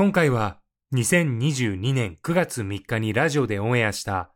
[0.00, 0.56] 今回は
[0.94, 4.32] 2022年9月3日にラジオでオンエアした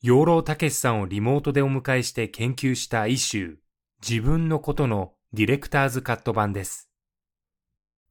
[0.00, 3.58] 養老たけしさんをリモートでお迎えして研究した一集
[4.00, 6.88] 自分のことのディレクターズカット版です。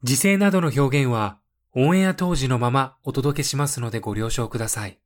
[0.04, 1.40] 時勢などの表現は
[1.74, 5.00] オンエア当時のままお届けしますのでご了承ください。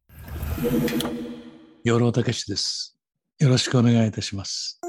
[1.84, 2.98] 養老たけしです。
[3.38, 4.82] よろしくお願いいたします。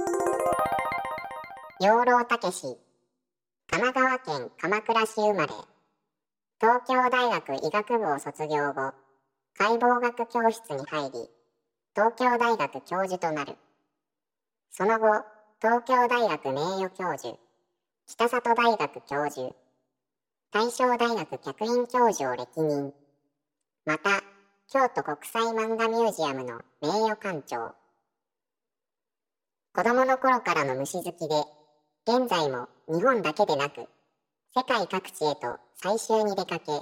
[1.78, 2.62] 養老たけし
[3.70, 5.52] 神奈川県鎌倉市生まれ
[6.62, 8.92] 東京大学医学部を卒業後
[9.58, 11.28] 解剖学教室に入り
[11.92, 13.56] 東京大学教授となる。
[14.70, 15.24] その後
[15.60, 17.36] 東京大学名誉教授
[18.06, 19.56] 北里大学教授
[20.52, 22.94] 大正大学客員教授を歴任。
[23.84, 24.22] また
[24.72, 27.74] 京都国際漫画ミュージアムの名誉館長。
[29.74, 31.42] 子供の頃からの虫好きで、
[32.06, 33.88] 現在も日本だけでなく、
[34.55, 36.72] 世界各地へと採集に出かけ、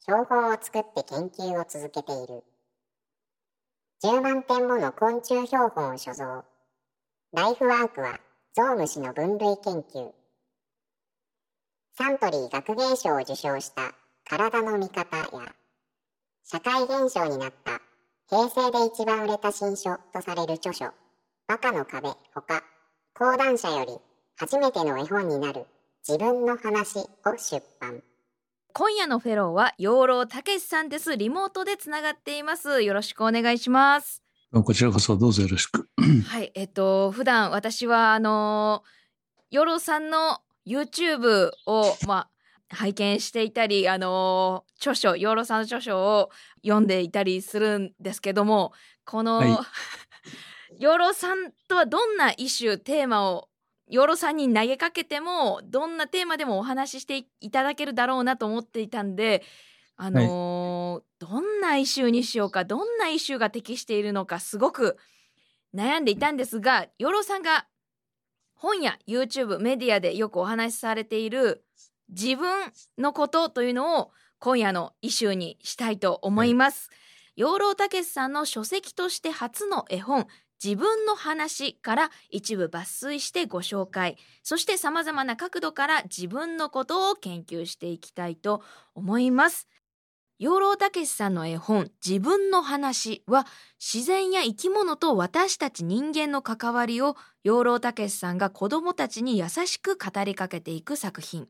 [0.00, 2.42] 標本を作って研究を続けている。
[4.02, 6.42] 10万点もの昆虫標本を所蔵。
[7.34, 8.18] ライフワークは
[8.54, 10.10] ゾウムシの分類研究。
[11.98, 13.92] サントリー学芸賞を受賞した
[14.24, 15.54] 体の見方や、
[16.44, 17.82] 社会現象になった
[18.30, 20.86] 平成で一番売れた新書とされる著書、
[21.46, 22.64] バカの壁ほか
[23.12, 23.98] 講談社より
[24.36, 25.66] 初めての絵本になる
[26.08, 28.02] 自分の話を出版。
[28.72, 31.18] 今夜のフェローは養老たけしさんです。
[31.18, 32.82] リモートでつながっています。
[32.82, 34.22] よろしくお願いします。
[34.50, 35.86] こちらこそどうぞよろしく。
[36.28, 36.50] はい。
[36.54, 38.84] えっと普段私はあの
[39.50, 42.30] 養老さんの YouTube をま
[42.70, 46.30] あ拝見していたりあの著書養老さんの著書を
[46.62, 48.72] 読んでいたりするんですけども
[49.04, 49.58] この、はい。
[50.80, 53.50] 養老さんとはどんなイシューテーマを
[53.90, 59.42] 養老さんに投げかけてもどんなテーマでもお話ししていただけるだろうなと思っていたんで
[59.96, 64.96] あのーどんなイシューにしようかどんなイシューが適しているのかすごく
[65.74, 67.66] 悩んでいたんですが養老さんが
[68.54, 71.64] 本や YouTube メディアでよくお話しされている
[72.08, 76.90] 自分のことというのを今夜のイシューにしたいと思います。
[77.36, 80.26] 養老たけしさんの書籍として初の絵本
[80.62, 84.16] 自分の話から一部抜粋してご紹介。
[84.42, 88.62] そして様々な角度から自分のことを研究していきたいと
[88.94, 89.68] 思います。
[90.38, 93.44] 養老たけしさんの絵本自分の話は
[93.80, 101.48] 自然や生き物と私たち人間の関わりを養老たけしさんが子供たちに優しく語りかけていく作品。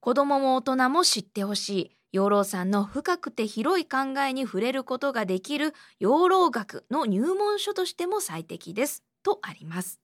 [0.00, 1.97] 子供も大人も知ってほしい。
[2.10, 10.00] 養老さんの深くて広い考えに触れることができる養老学の入門書としても最適ですとあります。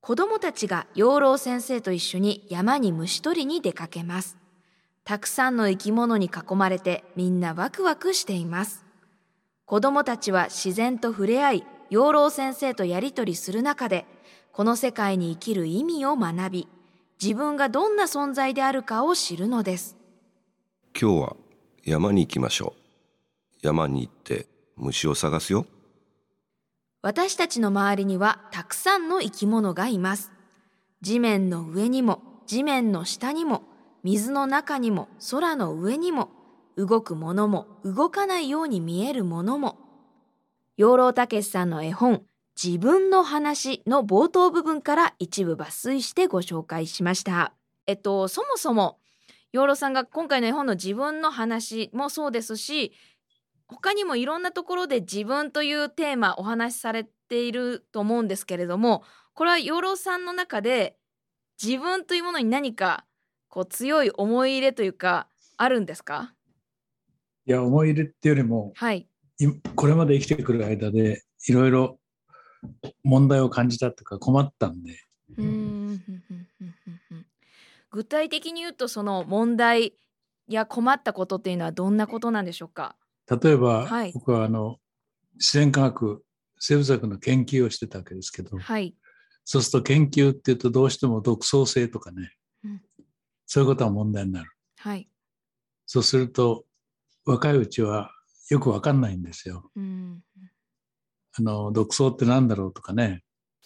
[0.00, 4.38] 子供たちが養老先生と一緒に山に虫取りに出かけます。
[5.04, 8.84] たくさんの生き物に囲まれてみんなワクワクしています。
[9.66, 14.06] 子供たちは自然と触れ合い養老先生とやりとりする中で
[14.52, 16.68] この世界に生きる意味を学び
[17.22, 19.96] 自分がどんな存在であるかを知るのです。
[20.98, 21.36] 今日は
[21.84, 24.46] 山に行きましょう山に行って
[24.76, 25.66] 虫を探すよ
[27.02, 30.30] 私たちの周りにはたくさんの生き物がいます。
[31.00, 33.64] 地面の上にも、地面の下にも、
[34.04, 36.30] 水の中にも、空の上にも、
[36.76, 39.78] 動くものも、動かないように見えるものも。
[40.76, 42.22] 養老たけしさんの絵本、
[42.62, 47.52] 自分の話の冒頭部分から一部抜粋してご紹介しました。
[47.88, 49.00] えっと、そもそも、
[49.52, 52.92] 養老さんが今回の絵本の自分の話もそうですし、
[53.66, 59.02] 他にもいろんなところで自分というテーマお話しされていると思うんですけれども
[59.32, 60.96] これは養老さんの中で
[61.62, 63.06] 自分というものに何か
[63.48, 65.26] こう強い思い入れというか
[65.56, 66.34] あるんですか？
[67.46, 69.06] いや、思い入れっていうよりも、はい。
[69.38, 71.98] いこれまで生きてくる間でいろいろ
[73.04, 74.98] 問題を感じたとか困ったんで、
[75.38, 76.02] うん
[77.92, 79.94] 具体的に言うとその問題
[80.48, 82.96] や困ったことっていうのはどんなことなんでしょうか？
[83.30, 84.12] 例えば、はい。
[84.12, 84.78] 僕はあの
[85.34, 86.24] 自然科学
[86.58, 88.94] 生物学の研究をしてたわけですけど、はい。
[89.44, 92.32] そうすると研究っていうとどうしても独創性とかね、
[92.64, 92.82] うん。
[93.46, 94.50] そういうことが問題になる。
[94.78, 95.08] はい。
[95.86, 96.64] そうすると
[97.24, 98.10] 若いうちは
[98.50, 99.70] よくわかんないんですよ。
[99.76, 100.22] うん。
[101.38, 103.22] あの独創って何だろうとかね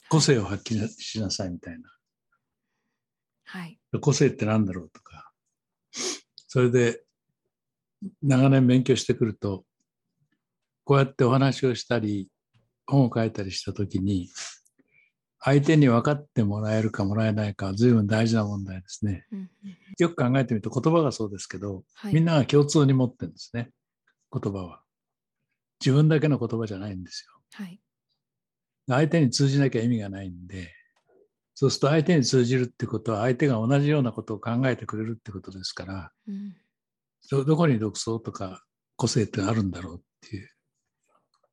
[0.08, 1.78] 個性を発揮しなさいみたい
[3.46, 5.32] はいな個性って何だろうとか
[6.48, 7.02] それで
[8.22, 9.64] 長年勉強してくると
[10.84, 12.28] こうやってお話をしたり
[12.86, 14.28] 本を書いたりした時に
[15.40, 19.26] 相手に分かってもらえるかもらえないかは随分大事な問題ですね。
[19.96, 23.70] よく考えてみると言葉がそうですけど、はいみんなが共通に持ってるんですね
[24.32, 24.80] 言葉は。
[25.80, 27.40] 自分だけの言葉じゃないんですよ。
[27.52, 27.80] はい
[28.88, 30.72] 相手に通じなきゃ意味がないんで、
[31.58, 36.54] そうすると相手に通じるってことは相手が同じようなことを考えてくれるってことですから、うん
[37.28, 38.62] どどこに独創とか
[38.94, 40.48] 個性ってあるんだろうっていう。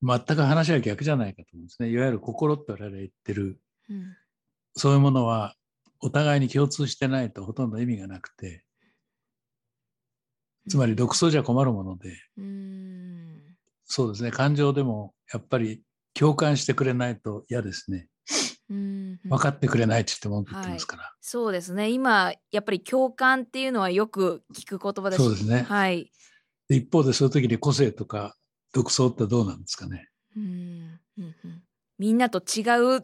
[0.04, 1.90] 全く話は逆じゃないかと思うんですね。
[1.90, 3.60] いわゆる心って我々が言ってる、
[3.90, 4.16] うん
[4.76, 5.56] そういうものは
[6.00, 8.66] お互いに共通してないとほとんど意味がなくて、
[10.70, 13.42] つまり独創じゃ困るもので、うん
[13.86, 15.82] そうですね、感情でもやっぱり
[16.14, 18.10] 共感してくれないと嫌ですね。
[18.74, 21.14] うん分かってくれないって言って文句言ってますから。
[21.22, 26.12] そうですね今やっぱり共感っていうのはよく聞く言葉ですそうですねはい
[26.68, 28.36] で一方でそういう時に個性とか
[28.74, 30.10] 独創ってどうなんですかね。
[30.36, 31.62] うんうんうん
[32.00, 32.62] みんなと違
[32.98, 33.02] う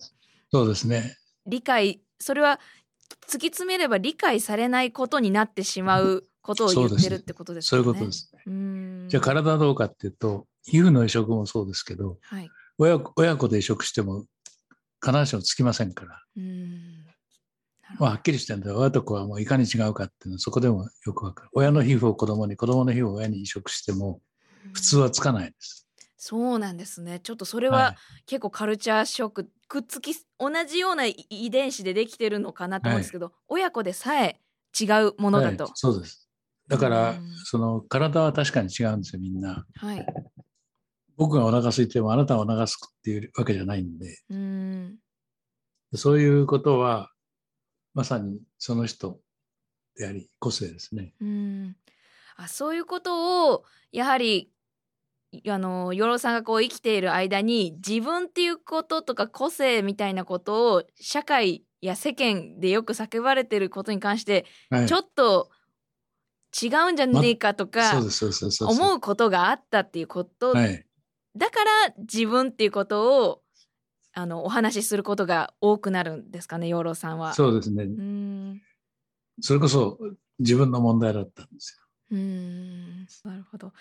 [0.51, 1.15] そうですね。
[1.45, 2.59] 理解それは
[3.27, 7.79] 突き詰めれば理解されないことになってしまうことを言ってるってことですそう。
[7.79, 8.41] いうことですね。
[8.47, 12.49] うんじゃあ体はどうかっていうと、皮膚の移植もそうですけど、はい。
[12.77, 14.25] 親子親子で移植しても
[15.03, 16.23] 必ずしもつきませんから、
[17.99, 21.49] まあ、はっきりしてるんで、親と子はもういかに違うかっていうのはそこでもよくわかる。
[21.53, 24.21] 親の皮膚を子供に、子供の皮膚を親に移植しても
[24.73, 25.87] 普通はつかないです。
[26.17, 27.19] そうなんですね。
[27.19, 34.39] ちょっとそれはは結構カルチャーショック、くっつき同じような遺遺伝子でできてるのかなと思うんですけど、親子でさえ
[34.79, 35.63] 違うものだと。
[35.63, 36.29] はいそうです。
[36.67, 39.65] だからうん、その体は確かに違うんですよ、みんな。
[39.77, 40.05] はい。
[41.19, 44.97] 僕がお腹空いてもあなたはお腹空くっていうわけじゃないんで、うん。
[45.93, 47.11] そういうことは、
[47.93, 49.19] まさにその人
[49.97, 51.13] であり、個性ですね。
[51.19, 51.75] うん。
[52.37, 54.49] あ、そういうことをやはり
[55.45, 65.49] あの養老さんがこう生きている間に自分っていうこととか個性みたいなことを社会や世間でよく叫ばれてることに関して、はい、ちょっと
[66.63, 68.81] 違うんじゃねえかとかそうです、そうです、そうです。
[68.81, 70.85] 思うことがあったっていうこと、はい。
[71.39, 73.41] だから自分っていうことを
[74.13, 77.33] あのお話しすることが多くなるんですかね養老さんは。
[77.33, 77.83] そうですね。
[77.83, 78.61] うん
[79.41, 79.97] それこそ
[80.39, 81.79] 自分の問題だったんです
[82.11, 83.71] うーんなるほど。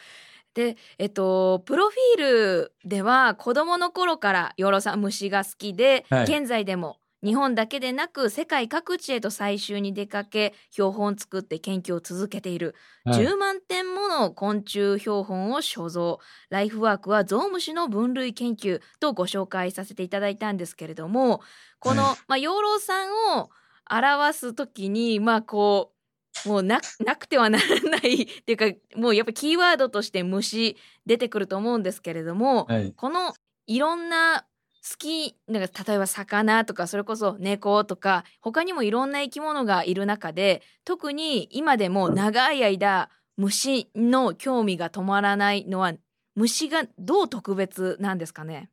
[0.54, 12.74] で、えっと、プロフィールでは子供の頃から養老さん虫が好きで、はい現在でも日本だけでなく世界各地へと採集に出かけ標本を作って研究を続けている、
[13.06, 13.12] よ。
[13.12, 16.18] はい10万点もの昆虫標本を所蔵
[16.50, 21.40] ライフワークはゾウムシの分類研究とご紹介させていただいたんですけれども
[21.78, 23.50] この、はいまあ、養老さんを
[23.90, 25.98] 表す時にまあこう
[26.46, 32.92] もうななくてはならない っていうかもうやっぱキーワードとして虫出てくると思うんですけれども、はい。
[32.92, 33.34] この
[33.66, 34.46] いろんな
[34.82, 45.92] 好きなんか例えば魚とかそれこそ猫とか他にもいろんな生き物がいる中で特に今でも長い間虫の興味が止まらないのは
[46.34, 48.70] 虫がどう特別なんですかね？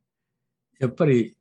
[0.78, 1.36] やっぱり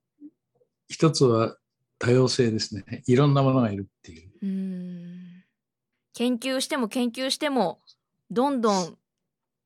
[0.88, 1.58] 一つは
[2.00, 3.04] 多様性ですね。
[3.08, 4.30] いろんなものがいるっていう。
[4.42, 4.46] う
[6.14, 7.80] 研究しても研究しても
[8.32, 8.98] どんどん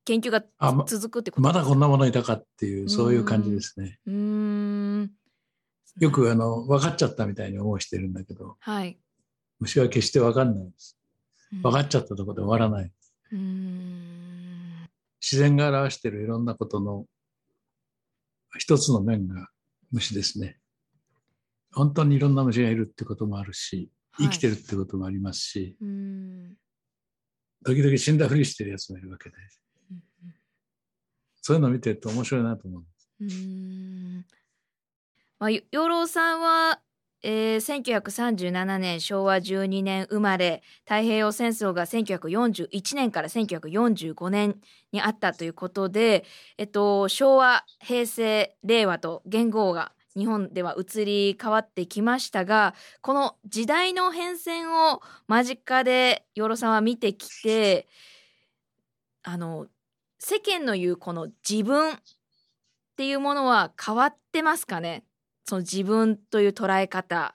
[0.04, 0.42] 研究が
[0.86, 1.64] 続くってことまですか？
[1.64, 3.98] だこんなものいたかっていう、そういう感じですね。
[4.06, 4.14] うー
[5.02, 5.10] ん。
[5.98, 8.98] よくあの、分かっちゃったみたいに思うしてるんだけど、はい。
[9.58, 10.96] 虫は決して分かんないです。
[11.62, 12.92] 分かっちゃったところで終わらない。
[13.32, 14.88] うーん。
[15.20, 17.04] 自然が表しているいろんなことの
[18.58, 19.48] 一つの面が
[19.92, 20.58] 虫ですね。
[21.72, 26.56] 本当にいろんな虫がいるってこともあるし、生きてるるってこともありますし、うーん。
[27.64, 29.42] 時々死んだふりしてるやつもいるわけで、うん
[31.40, 32.82] そういうのを見てると面白いなと思う。
[33.20, 34.24] うん
[35.38, 36.80] まあ養老さんは
[37.22, 44.56] えー1937年昭和12年生まれ太平洋戦争が1941年から1945年
[44.92, 46.24] にあったということで、
[46.56, 57.86] えっと、昭和平成令和と元号が日本では移り変わってきましたがこの時代の変遷を間近で養老さんは見てきて
[59.22, 59.66] あの
[60.22, 61.96] 世間の言うこの自分っ
[62.96, 65.04] ていうものは変わってますかね？
[65.46, 67.34] その自分という捉え方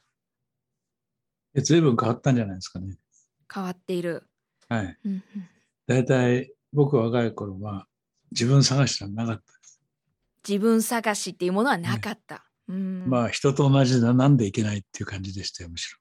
[1.55, 2.95] え随分変わったんじゃないですかね。
[3.51, 4.29] 変わっている。
[4.69, 4.97] はい。
[5.87, 7.87] 大体僕若い頃は
[8.31, 9.43] 自分探しはなかった。
[10.47, 12.45] 自分探しっていうものはなかった。
[12.67, 15.99] うんまあ人と同じだなんでいけないっていう感じでしたよ、むしろ。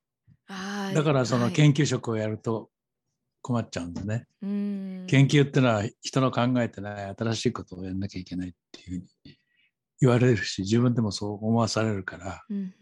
[0.94, 2.68] だからそのはい研究職をやると
[3.44, 4.26] 困っちゃうんでね。
[4.42, 9.38] うん研究ってのは人の考えてない新しいことをやんなきゃいけないっていうふうに
[10.00, 12.74] 言われるし、自分でもそう思わされるから、うんうん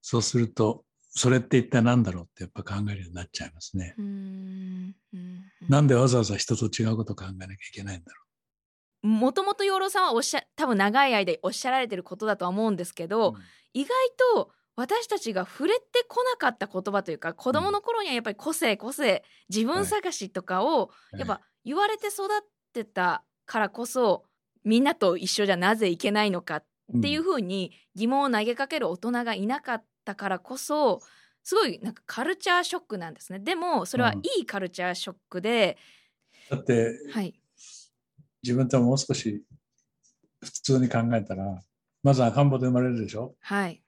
[0.00, 3.94] そうすると、それって一体何だろうってやっぱ考えるようになっちゃいますね。
[3.98, 8.12] うんうんうんなんでわざわざ人と違うことを考えなきゃいけないんだ
[9.02, 13.08] ろもともと養老さんはおっしゃ多分長い間おっしゃられてることだとは思うんですけう。
[13.08, 13.34] ど、
[13.74, 13.90] 意外
[14.34, 22.28] と私たちが触れてこなかった言葉というか子供の頃にはやっぱり個性個性自分探しとかをやっぱ言われて育っ
[22.72, 24.24] てたからこそ
[24.64, 26.64] みんなと一緒じゃなぜいけないのかっ
[27.02, 31.00] ていうふうに疑問を投げかける大人がいなかったからこそ
[31.42, 33.38] すごいなんかカルチャーショックなんですね。
[33.38, 35.78] でもそれはいいカルチャーショックで、
[36.50, 37.34] だってはい。
[38.42, 39.42] 自分ともう少し
[40.42, 41.60] 普通に考えたら、
[42.02, 43.34] まず赤ん坊で生まれるでしょ？
[43.40, 43.82] はい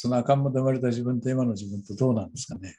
[0.00, 2.76] その赤ん坊で生まれた自分と今の自分とどうなんですかね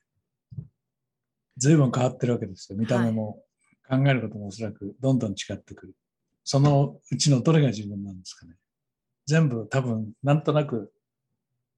[1.57, 2.77] 随分変わってるわけですよ。
[2.77, 3.43] 見た目も、
[3.89, 5.95] 考えることもおそらくどんどん違ってくる。
[6.45, 8.53] そのうちのどれが自分なんですかね
[9.25, 10.93] 全部多分なんとなく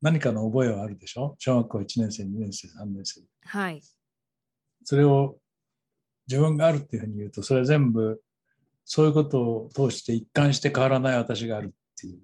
[0.01, 3.21] 何かの覚えはあるでしょ小学校1年生、2年生、3年生。
[3.43, 3.81] はい
[4.83, 5.37] それを
[6.27, 8.21] 自分があるっていうふうに言うと、それは全部
[8.85, 11.69] そういうことを通して一貫して変わらない私があるっ
[11.99, 12.21] ていう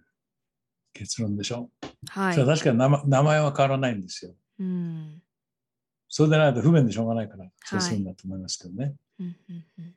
[0.97, 1.69] 結論でしょ、
[2.09, 4.33] はいそれは確かに名前名前は変わらないんですよ。
[4.59, 5.21] うん
[6.09, 8.95] それでないと不便でしょうがないから、そうするんだと思いますけどね。
[9.19, 9.93] うんうんうん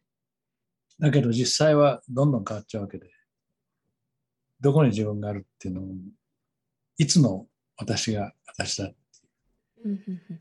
[0.98, 3.10] だけど実際はどんどん変わっちゃうわけで、
[4.60, 5.84] どこに自分があるっていうのを、
[6.98, 7.46] いつの
[7.78, 8.90] 私が私だ。
[9.84, 10.40] うんうんうん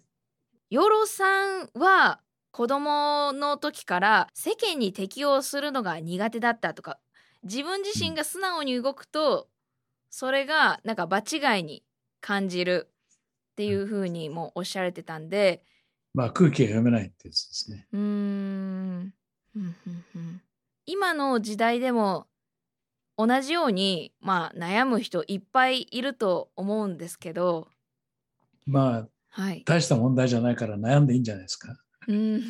[0.70, 7.00] 養老さんは子供の時から世間に適応するのが苦手だったとか
[7.44, 9.48] 自分自身が素直に動くと
[10.10, 11.84] それがなんか場違いに
[12.22, 12.90] 感じる
[13.52, 15.64] っていうふうにもおっしゃられてたんで
[16.14, 17.88] まあ空気が読めないってやつですね。
[17.92, 18.06] うーんう
[19.00, 19.14] ん
[19.56, 19.76] うん
[20.16, 20.42] うん
[20.86, 22.26] 今の時代でも
[23.16, 27.68] 同じようにまあ悩む人いっぱいいると思うんですけど
[28.66, 29.64] まあはい。
[29.66, 31.78] 大した問題じゃないから悩んでいいんじゃないですか。
[32.08, 32.50] うん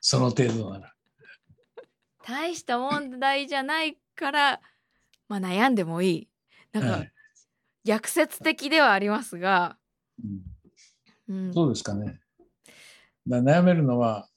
[0.00, 0.94] その程度なら。
[2.24, 4.60] 大した問題じゃないから、
[5.28, 6.28] まあ、悩んでもいい
[6.74, 7.10] なんかはい
[7.84, 9.76] 逆説的ではありますが、
[11.28, 12.18] うんうん、そうですかね。
[13.26, 14.28] だ悩めるのは、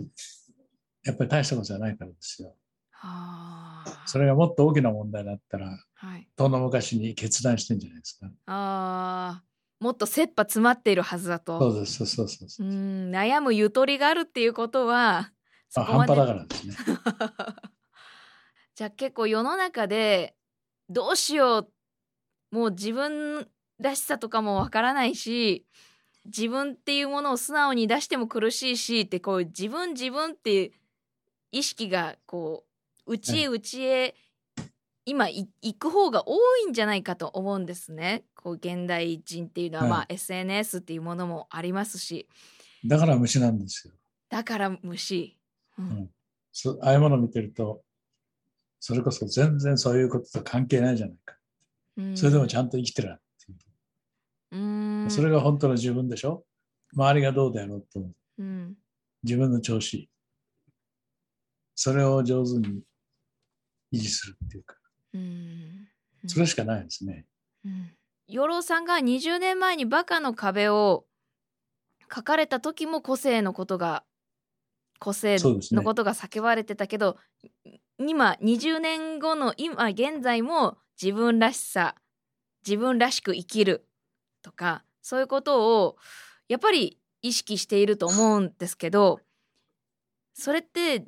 [1.03, 2.55] やっぱり大したことじゃないからですよ。
[2.91, 8.29] はあそれがもっと大きな問題だったら、はい、遠の昔に決断してんじゃないですか。
[8.47, 12.69] あーもっと切羽詰まっているはずだとそうです、そうそうそうそうう。
[12.69, 15.31] ん悩むゆとりがあるっていうことは
[15.69, 16.75] そまあ、半端だからですね。
[18.75, 20.35] じゃあ結構世の中で
[20.89, 21.71] どうしよう
[22.51, 23.47] もう自分
[23.79, 25.65] らしさとかもわからないし
[26.25, 30.71] 自分っていうものを素直に出しても苦しいしってこう自分自分っていう
[31.51, 32.65] 意識がこ
[33.05, 34.15] う内へ内へ
[35.05, 38.25] 今い行く方が多いんじゃないかと思うんですね。
[38.35, 42.27] こう現代人っていうのは、はいまあ SNS っていうものもありますし
[42.85, 43.93] だから虫なんですよ。
[44.29, 45.37] だから虫。
[45.79, 46.09] うんうん
[46.59, 47.83] そああいうものを見てると、
[48.79, 51.36] それこそ全然そういうことと関係ないじゃないか。
[51.97, 52.17] うん。
[52.17, 53.19] それでもちゃんと生きてる
[54.51, 54.57] う。
[54.57, 55.07] うん。
[55.09, 56.45] それが本当の自分でしょ？
[56.93, 57.99] 周りがどうであろうと、
[58.37, 58.43] う。
[58.43, 58.75] ん。
[59.23, 60.09] 自分の調子。
[61.75, 62.81] それを上手に
[63.93, 64.75] 維持するっていうか、
[65.13, 65.87] うん。
[66.25, 67.25] それしかないですね。
[67.65, 67.91] うん。
[68.27, 71.05] 養老さんが20年前に「バカの壁」を
[72.13, 74.05] 書かれた時も個性のことが
[74.99, 77.17] 個性のことが叫ばれてたけど、
[77.99, 81.95] 今20年後の今現在も自分らしさ
[82.65, 83.87] 自分らしく生きる
[84.41, 85.97] とかそういうことを
[86.47, 89.19] やっぱり意識していると思うんですけど
[90.33, 91.05] それってやっぱ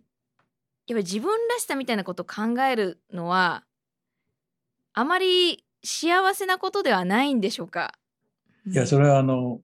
[0.87, 3.63] り自分らしさみたいなことを考えるのは
[4.93, 7.93] あまり幸せなことではないんでしょうか？
[8.67, 9.61] いや、それはあの、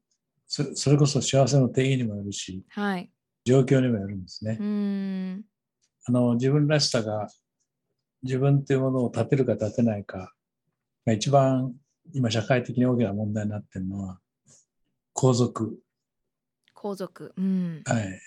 [0.48, 3.12] そそれこそ幸せの定義にもよるし、はい。
[3.44, 4.64] 状況にもよるんですねう。
[4.64, 5.44] ん。
[6.06, 7.28] あの、自分らしさが、
[8.26, 10.34] 自分っていうものを立てるか立てないか、
[11.06, 11.76] が一番
[12.12, 14.20] 今社会的に大きな問題になってるのは、
[15.14, 15.80] 皇族。
[16.74, 17.34] 皇族。
[17.38, 17.84] うん。
[17.86, 18.20] はい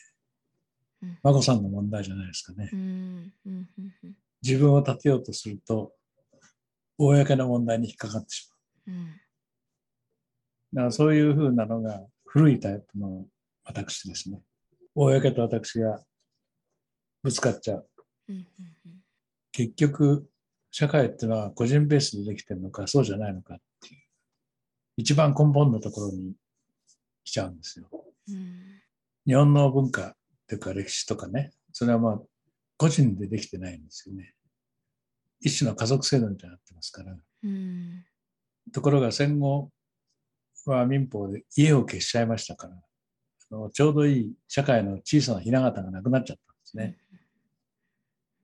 [1.02, 1.19] うん。
[1.21, 2.76] 眞子さんの問題じゃないですかねう。
[2.76, 2.78] ん。
[2.78, 3.33] うん。
[3.47, 3.69] うん
[4.05, 5.93] うん自分を立てようとすると、
[6.97, 8.49] 公の問題に引っかかってし
[8.87, 8.97] まう。
[8.97, 9.07] うん。
[10.75, 13.26] だからそういうふうなのが古いタイプの
[13.64, 14.40] 私ですね。
[14.95, 16.00] 公と私が
[17.21, 17.88] ぶつかっちゃう。
[18.28, 18.98] うんうん
[19.58, 20.30] 結局、
[20.70, 24.00] 社会っていうのは個人ベースでできてるのか、そうじゃないのかっていう、
[24.96, 26.34] 一番根本のところに
[27.24, 27.88] 来ちゃうんですよ。
[28.28, 28.80] うん
[29.26, 32.20] 日本の文化っていうか歴史とかね、それはまあ、
[32.78, 34.32] 個人でできてないんですよね。
[35.40, 37.16] 一種の家族制度みたいになってますから。
[37.42, 38.04] うん
[38.72, 39.70] ところが戦後
[40.66, 42.74] は民法で家を消しちゃいましたから、
[43.50, 46.96] あのちょうどいい社会の小さなひな形がなくなっちゃったんですね。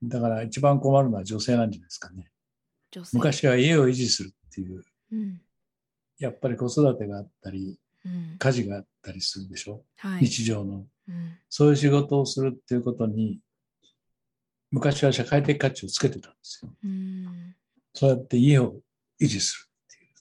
[0.09, 2.31] だから一番困るのは女性なんじゃないですかね。
[3.13, 5.41] 昔は家を維持するっていう、うん。
[6.19, 8.37] やっぱり子育てがあったり、うん。
[8.39, 9.83] 家事があったりするでしょ？
[9.97, 10.25] はい。
[10.25, 10.87] 日常の。
[11.09, 13.39] うんそういう仕事をするっていうことに、
[14.71, 16.71] 昔は社会的価値をつけてたんですよ。
[16.83, 17.55] うん。
[17.93, 18.75] そうやって家を
[19.21, 20.13] 維持するっていう。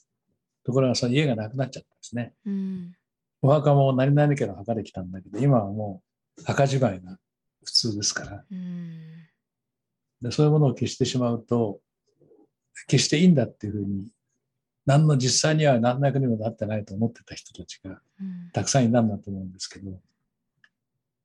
[0.63, 2.34] ところがその家がなくなっちゃったんですね。
[2.46, 2.96] うん。
[3.42, 6.04] お墓も何々家の墓で来たんだけど、今はも
[6.40, 7.18] う墓じまいが
[7.63, 8.44] 普通ですから。
[10.24, 10.30] うん。
[10.30, 11.80] でそういうものを消してしまうと、
[12.89, 14.12] 消していいんだっていうふうに、
[14.86, 20.00] 何の実際には何の役にもなってないと思ってた人たちがうんたくさんいたんだと思うんですけど、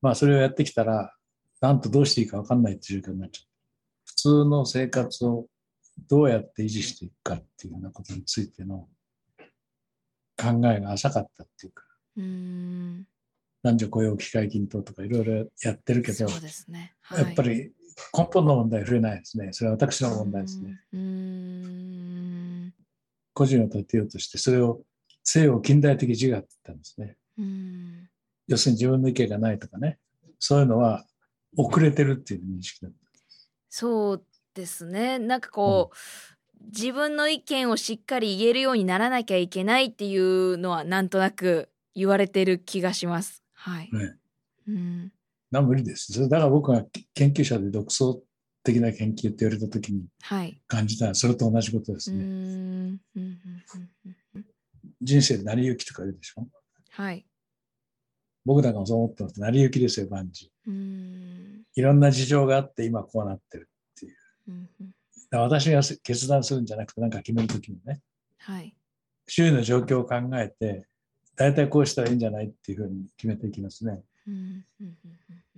[0.00, 1.14] まあそれをやってきたら、
[1.60, 3.48] なんとどうしていいか分かんないっていう状況になっちゃう。
[4.04, 5.46] 普通の生活を
[6.08, 8.88] どうやって維持していくかっていうようなことについての
[10.36, 11.84] 考えが浅かったっていうか、
[12.16, 13.06] うん。
[13.62, 16.94] 男女雇用機会均等とかいろいろやってるけど、そうですね。
[17.10, 17.72] やっぱり
[18.16, 19.52] 根本の問題は触れないですね。
[19.52, 20.80] それは私の問題ですね。
[20.92, 21.00] うん。
[21.00, 21.04] う
[22.66, 22.74] ん。
[23.34, 24.80] 個人を立てようとして、それを
[25.24, 27.16] 西洋近代的自我って言ったんですね。
[27.38, 28.08] うん。
[28.46, 29.98] 要するに自分の意見がないとかね。
[30.38, 31.04] そういうのは
[31.56, 32.98] 遅れてるっていう認識だった。
[33.68, 35.18] そうですね。
[35.18, 35.96] なんかこう、
[36.72, 43.42] 自分の意見をしっかり言えるようにならなきゃいけないっていうのはなんとなく言われてる気がします。
[43.54, 43.90] はい。
[43.92, 44.16] ね。
[44.66, 45.12] うん。
[45.50, 46.28] な無理です。
[46.28, 46.84] だから僕が
[47.14, 48.22] 研究者で独創
[48.62, 50.04] 的な研究って言われた時に。
[50.66, 52.18] 感じたのはそれと同じことですね。
[52.18, 52.26] ん。
[52.26, 53.38] うんうん
[53.74, 54.44] うんうん
[55.00, 56.48] 人生で成り行きとか言うでしょ。
[56.90, 57.24] はい。
[58.44, 59.40] 僕なんかもそう思ってます。
[59.40, 60.50] 成り行きですよ、万事。
[61.76, 63.68] いろんな事情があって今こうなってる。
[64.48, 64.94] うんうん
[65.30, 68.00] 私が決断するんじゃなくて何か決める時にね、
[68.38, 68.74] はい。
[69.26, 70.86] 周囲の状況を考えて、
[71.36, 74.00] 大体こうしたらいいんじゃないっていうふうに決めていきますね。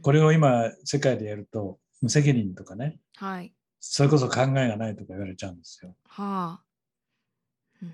[0.03, 3.55] これを今、世界でやると、無責任とかね、はい。
[3.81, 5.95] それこそ考えがないとか言われちゃうんですよ。
[6.07, 6.61] は
[7.83, 7.87] あ。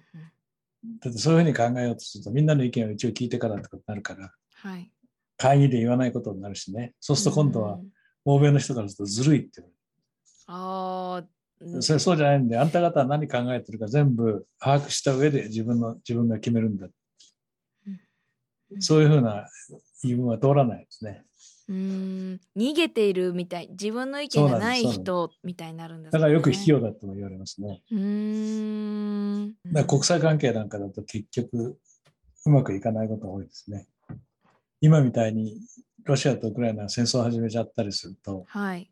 [1.01, 4.91] だってそういうふうに考えようとすると、みんなの意見を一応聞いてからってことになるから、はい。
[5.37, 6.95] 会議で言わないことになるしね。
[7.01, 7.89] そうすると今度はう、ん
[8.29, 9.71] 欧米の人からするとずるいって言わ
[10.49, 11.27] ああ。
[11.65, 11.83] れる。
[11.83, 16.87] それそうじゃないんで、あんた方は何考えてるか全部把握した上で自分の、自分が決めるんだ。
[16.87, 16.93] うん
[18.81, 19.47] そういうふうな
[20.07, 21.23] 言い分は通らないですね。
[21.69, 21.75] うー
[22.35, 27.83] ん逃げているみたい自分の意見がない人みたいになるんですだからよく卑よ怯だとも言われますね。
[27.90, 29.55] うーん
[29.87, 31.79] 国際関係なんかだと結局
[32.47, 33.87] うまくいかないことが多いですね。
[34.81, 35.61] 今みたいに
[36.05, 38.90] ロシアとウクライナが戦争を始めちゃったりすると、はい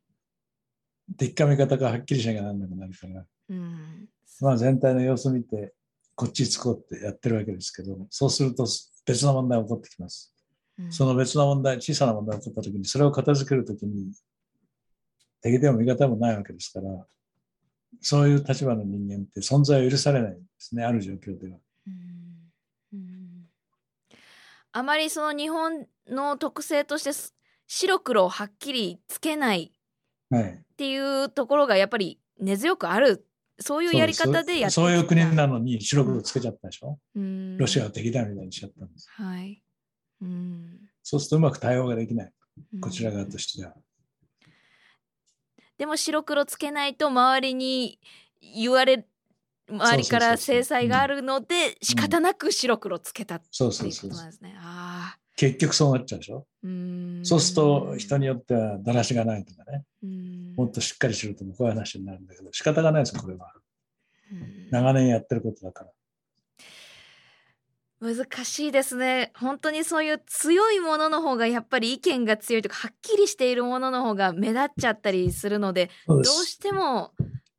[1.18, 4.08] 敵か味方がはっきりしなきゃなんなくなるから、うん
[4.40, 5.72] まあ全体の様子見て、
[6.14, 8.66] こっちつこうってやってるわけですけど、そうすると
[9.06, 10.33] 別の問題が起こってきます。
[10.78, 10.92] うん。
[10.92, 14.12] その別の問題、小さな問題が起こったときに、それを片付けるときに、
[15.40, 17.06] 敵でも味方でもないわけですから、
[18.00, 21.58] そういう立場の人間って存在を許されないんですね、ある状況では。
[24.76, 27.32] あまりその日本の特性としてす
[27.68, 29.72] 白黒をはっきりつけない
[30.30, 30.52] はい。
[30.52, 33.26] っていうところがやっぱり根強くある。
[33.60, 37.56] そういうやり方でやってそうそういう国なのに白黒つけちゃったでしょ、うん。
[37.56, 39.08] ロシアは敵だみたいにしちゃったんです。
[39.10, 39.63] はい
[40.24, 40.80] うん。
[41.02, 42.32] そうするとうまく対応ができない。
[42.74, 42.80] うん。
[42.80, 43.74] こちら側としては。
[45.76, 47.98] でも白黒つけないと周りに
[48.40, 49.06] 言われ
[49.68, 54.54] 周りから制裁があるので仕方なく白黒つけたってそういううそうとなんですね。
[54.58, 56.46] ああ結局そうなっちゃうでしょ？
[56.62, 60.54] うそうすると人によってはだらしがないとかね、うん。
[60.54, 63.52] もっとしっかりしろとかこういう話になるんだけど、仕方がないですよ、これは。
[64.30, 64.68] うん。
[64.70, 65.90] 長年やってることだから。
[68.04, 76.44] 難しいですね本当にそういう強いものの方がやっぱり意見が強いとかはっきりしているものの方が目立っちゃったりするのでどうす。
[76.44, 77.12] しても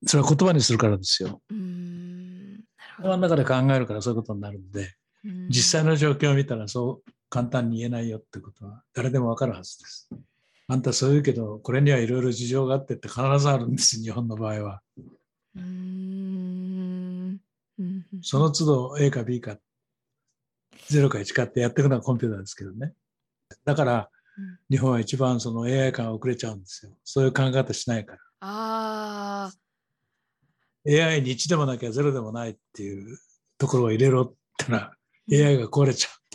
[0.06, 1.42] それは言葉にするからですよ。
[1.50, 2.64] うーん
[3.00, 4.94] 頭のど中で考えるからそういうことになるんで、
[5.26, 10.10] うん実際の状況を見たらそう簡単に言えないよってことは誰でもわかるはずです。
[10.68, 14.82] あんたそう言うけど、これにはいろいろ事情があってって必ずあるんです、日本の場合は。
[15.56, 17.40] うーん
[17.80, 19.58] うんその都度 A か B か、
[20.90, 22.94] 0か1かってやっていくのはコンピューターですけどね。
[23.64, 26.92] だからうん日本は一番その AI 感遅れちゃうんですよ。
[27.04, 28.20] そういう考え方しないから。
[28.42, 29.52] あ
[30.88, 33.18] AI に1でもなきゃ0でもないっていう
[33.58, 34.94] ところを入れろってのは
[35.32, 36.26] AI が壊れちゃう。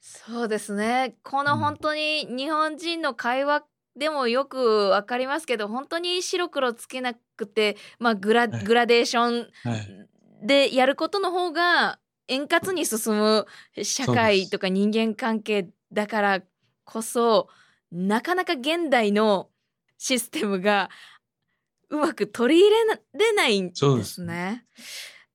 [0.00, 3.64] そうですねこのうん本当に日本人の会話
[3.96, 10.08] でもよくわかりますけど本当に白黒つけなくて、まあ、グラはいグラデーションはい。
[10.46, 13.46] でやることの方が円滑に進む
[13.82, 16.42] 社会とか人間関係だから
[16.84, 17.48] こそ
[17.90, 19.48] なかなか現代の
[19.96, 20.90] システムが
[21.90, 22.70] うまく取り入
[23.14, 24.66] れないんですすね。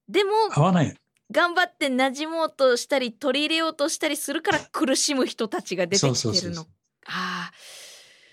[0.07, 0.95] でも合わない。
[1.31, 6.67] 頑張って馴染もうとしたり取り入れようとしたりするから苦しむ人たちが出てきてるの。
[7.07, 7.51] ああ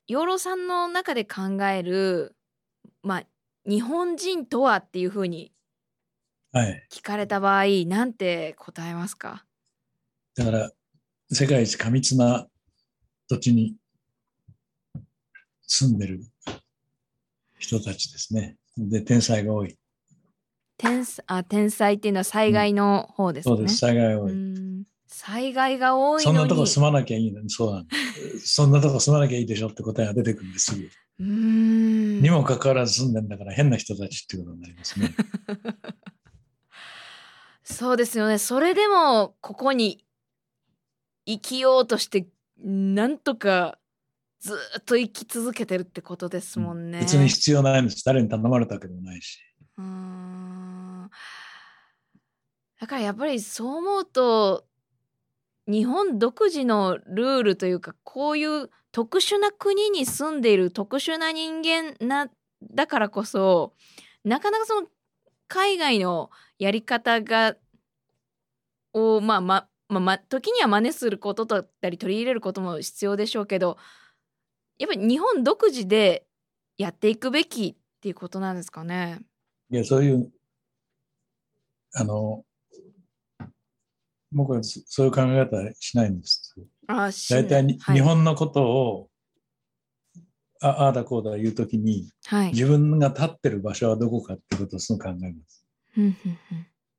[0.07, 2.37] 養老さんの中で考える
[3.03, 3.27] まあ
[3.64, 5.53] 日本人とはっていうふうにはい。
[6.90, 9.44] 聞かれた場合なんて答えますか？
[10.34, 10.70] だから、
[11.30, 12.48] 世界一過密な
[13.28, 13.76] 土地に
[15.62, 16.20] 住んでる
[17.58, 18.56] 人たちですね。
[18.76, 19.76] で、天才が多い。
[20.76, 23.56] 天才あ天才っていうのは災害の方ですね。
[23.56, 24.32] そうです、災害が多うい。
[24.34, 27.96] ん災害が多いそんなとこ住まなきゃいいのに、そうなんだ。
[28.44, 30.88] そんなとこ住まなきゃいいでしょって答えが出てくるんですぐ。
[31.20, 35.14] うーんにもかかわらず住んでんだから変な人たちっていうことになりますね。
[37.70, 40.04] そうですよねそれでもここに
[41.26, 42.26] 生きようとして
[42.59, 43.78] なんとか
[44.40, 47.00] ずっと生き続けてるってことですもんね。
[47.00, 48.02] 別に必要ないんです。
[48.04, 49.38] 誰に頼まれたわけでもないし。
[49.76, 51.11] うーん
[52.80, 54.64] だからやっぱりそう思うと
[55.66, 62.28] 日本独自のルールというかこういう特殊な国に住んでいる特殊な人間な
[62.72, 63.74] だからこそ
[64.24, 64.88] なかなかその
[65.48, 66.30] 海外の
[66.61, 67.57] やり方が
[68.92, 73.77] をまあままあま時には真似することだったり取り入れることも必要でしょうけど
[74.79, 76.27] やっぱり日本独自で
[76.79, 79.20] やっていくべきっていうことなんですかね？
[79.70, 80.31] いや、そういう、
[81.94, 82.44] あの、
[84.33, 86.57] 僕はそそういう考え方はしないんです。
[86.87, 89.11] あ大体に、はい日本のことを、
[90.62, 92.53] あああだこうだ言うときに、はい。
[92.53, 95.60] 自分が立ってる場所はどこかってことをすぐ考えます。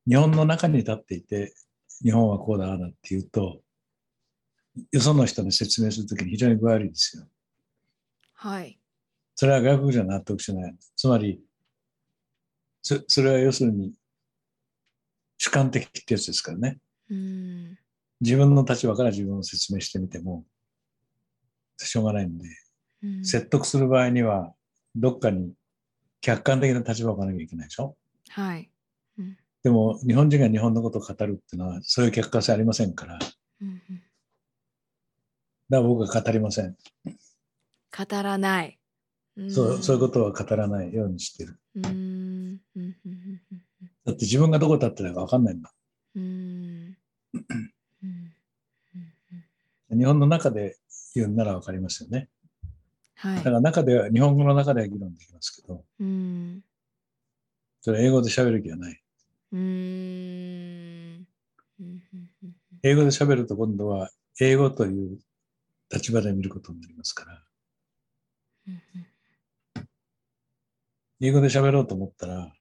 [0.06, 1.54] 日本の中に立っていて、
[2.02, 3.60] 日本はこうだ、ああだって言うと、
[4.90, 7.26] よその人に説明するときに非常に具合悪いですよ。
[8.34, 8.78] はい。
[9.34, 10.76] それは外国じゃ納得しない。
[10.96, 11.40] つまり、
[12.82, 13.92] そそれは要するに
[15.38, 16.78] 主観的ってやつですからね。
[17.10, 17.78] うん。
[18.20, 20.44] 自分の立場から自分を説明してみても、
[21.78, 22.48] しょうがないんで、
[23.02, 24.54] うん説得する場合には、
[24.94, 25.52] どっかに
[26.20, 27.96] 客観的な立場を置かなきゃいけないでしょ。
[28.28, 28.71] はい。
[29.62, 34.02] でも、日本人が日本のことを語るっていうのは、そういう客観性ありませんから、だかうんうん
[35.68, 36.76] ら僕は語りません。
[37.06, 38.78] 語らない。
[39.48, 41.58] そうそういうこことは語らないようにしてる。
[41.80, 41.88] と。
[41.88, 41.94] うん。
[41.94, 43.40] うんうんうん
[44.04, 45.72] だって自分がどこ立ってるか分かんないんだ。
[46.16, 46.26] うんう
[47.38, 47.46] ん
[48.02, 50.76] うん日本の中で
[51.14, 52.28] 言うんなら分かりますよね。
[53.14, 53.50] はいだか。
[53.50, 56.62] ら中では、日本語の中では議論できますけど、うん。
[57.80, 59.01] それ英語で喋る気はない。
[59.52, 61.24] 英
[62.94, 64.10] 語で喋ると今度は
[64.40, 65.18] 英語という
[65.92, 67.42] 立場で見ることになりますから、
[68.68, 68.82] うん
[71.24, 72.52] 英語で喋ろうと思ったら、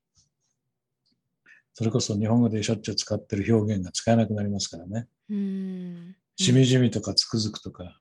[1.73, 5.08] それこそ日本語でしょっちゅう使ってる表現が使えなくなりますからね。
[5.32, 6.15] うん。
[6.36, 7.99] しみじみとかつくづくとか、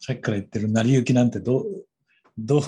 [0.00, 1.64] さっきから言ってる成り行きなんてどう、
[2.36, 2.62] どう、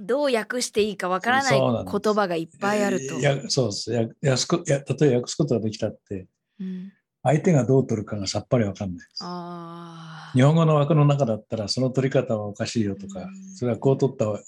[0.00, 3.14] どう訳していいかわからない言葉がいっぱいあると。
[3.20, 3.92] やそうです。
[3.92, 6.26] ややすこや例えば訳すことができたって、
[6.60, 9.20] うん相手がどう取るかがさっぱりわかんないです。
[9.22, 14.40] あ日本語の枠の中だったら、その取り方はおかしいよとかうん、それはこう取ったわ、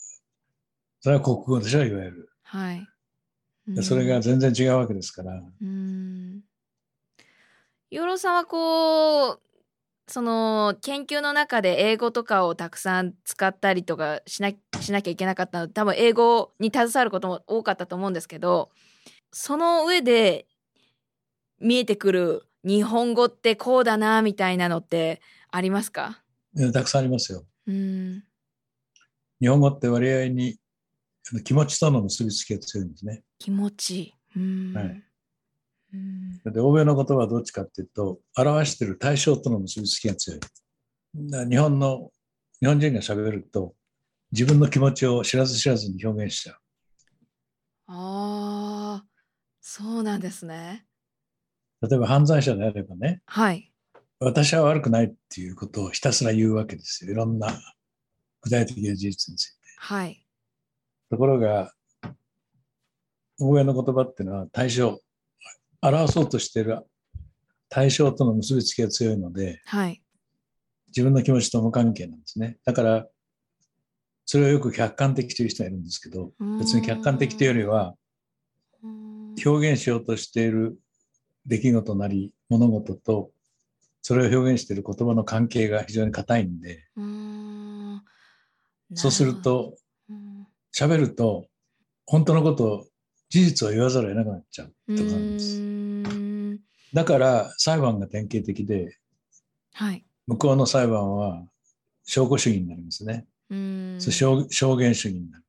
[1.00, 2.30] それは国語でしょ、いわゆる。
[2.44, 2.58] あ。
[2.58, 2.86] はい。
[3.66, 6.40] でそれが全然違うわけですから、うん。
[7.90, 9.40] 養老さんはこう
[10.10, 18.70] その研究の中で英語とかをたくさん使ったりとかしなしなきゃいけなかったので多分英語に携わることも多かったと思うんですけど
[19.30, 20.46] その上で
[21.60, 25.20] 見えてくる日本語ってこうだなみたいなのって
[25.50, 26.22] ありますか？
[26.58, 27.44] えたくさんありますよ。
[27.68, 28.24] うん
[29.40, 30.58] 日本語って割合に
[31.44, 33.22] 気持ちとの結びつきが強いんですね。
[33.38, 34.14] 気持ち。
[34.36, 35.04] うんはいうん
[36.44, 40.40] で欧米の言葉はどっちかっていうと表している対象との結びつきが強い。
[41.14, 42.10] 日本の
[42.60, 43.74] 日本人が喋ると
[44.32, 46.56] 自分の気持ちを知らず知らずに表現しちゃう。
[47.88, 49.04] ああ、
[49.60, 50.86] そうなんですね。
[51.82, 53.72] 例えば犯罪者であればね、はい。
[54.20, 57.12] 私は悪くないっていうことをひたすら言うわけですよ。
[57.12, 57.48] いろんな
[58.42, 59.58] 具体的な事実について。
[59.78, 60.26] はい。
[61.10, 61.72] ところが、
[63.40, 65.00] 欧米の言葉っていうのは対象、
[65.82, 66.78] 表そうとしている
[67.68, 70.02] 対象との結びつきが強いので、はい。
[70.88, 72.58] 自分の気持ちと無関係なんですね。
[72.64, 73.06] だから、
[74.26, 77.94] それをよく客観的という人がいるんですけど、別に客観的というよりは、
[78.82, 79.34] うん。
[79.44, 80.78] 表現しようとしている
[81.46, 83.30] 出来事なり物事と、
[84.02, 88.02] それを表現している言葉の関係が非常に硬いんで、うん。
[88.94, 89.76] そうする、と、
[90.74, 91.46] 喋ると、
[92.06, 92.86] 本当のことを、
[93.30, 95.56] 事実を言わざるを得なくなっちゃうってうんことなんです。
[95.56, 96.60] うん
[96.92, 98.98] だから、裁判が典型的で、
[99.72, 100.04] はい。
[100.26, 101.46] 向こうの裁判は
[102.04, 103.26] 証拠主義になりますね。
[104.00, 105.44] 証証言主義になる。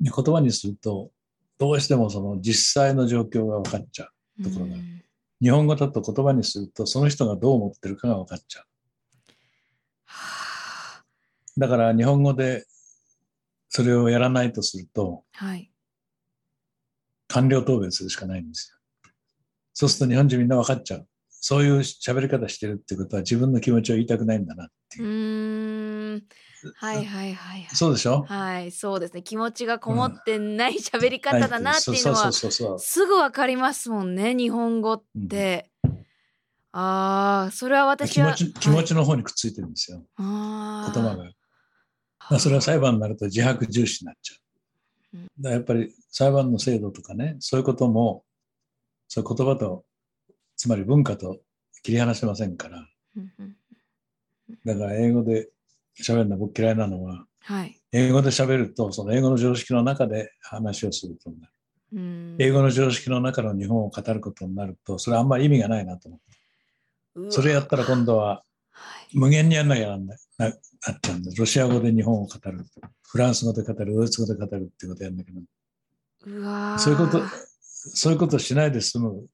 [0.00, 1.10] 言葉にすると、
[1.58, 4.10] どうしてもその実際の状況が分かっちゃう。
[4.40, 5.02] うんところがうん
[5.42, 8.64] 日本語だと言葉にすると、その人がどう思ってるかが分かっちゃう。
[10.04, 11.04] は
[11.58, 12.66] だから日本語で
[13.68, 15.70] それをやらないとすると、あはい。
[17.28, 18.78] 官僚答弁するしかないんですよ。
[19.74, 21.06] そうすると日本人みんな分かっちゃう。
[21.28, 25.08] そういう喋り方してるってことは自分の気持ちを言いたくないんだなってういう。
[25.08, 26.22] ーん。
[26.74, 27.66] はいはいはいはい。
[27.72, 28.24] そうでしょ？
[28.26, 29.22] はい、そうですね。
[29.22, 32.32] 気持ちがこもってない喋り方だなっていうのは。
[32.32, 34.34] すぐわかりますもんね。
[34.34, 35.70] 日本語って。
[36.72, 40.04] ああ、それは私は気持ち気持ちの方にくっついてるんですよ。
[40.16, 41.24] はい、言あ葉が。
[41.24, 41.34] だか
[42.30, 44.38] らそれは裁判になると自白重視になっちゃう。
[45.16, 48.24] うんだやっぱり裁判の制度とかね、そういうことも、
[49.08, 49.84] そういう言葉と、
[50.56, 51.38] つまり文化と
[51.82, 52.86] 切り離せませんから。
[54.64, 55.50] だから英語で
[56.00, 57.80] 喋るのは僕嫌いなのは、はい。
[57.92, 61.52] 英語で喋ると、その英語の常識の中で話をすることになる。
[61.92, 67.30] うん英語の常識の中の日本を語ることになると、それはあんまり意味がないなと思って。
[67.30, 68.55] それやったら今度ははい
[69.12, 70.58] 無限にやんなきゃなんないななっ
[71.00, 72.64] ちゃうんで、ロシア語で日本を語る、
[73.02, 75.40] フランス語で語る、ドイツ語で語るっていうことやんなきゃな
[76.26, 77.22] うわーそういうこと、
[77.62, 79.26] そういうことをしないで済む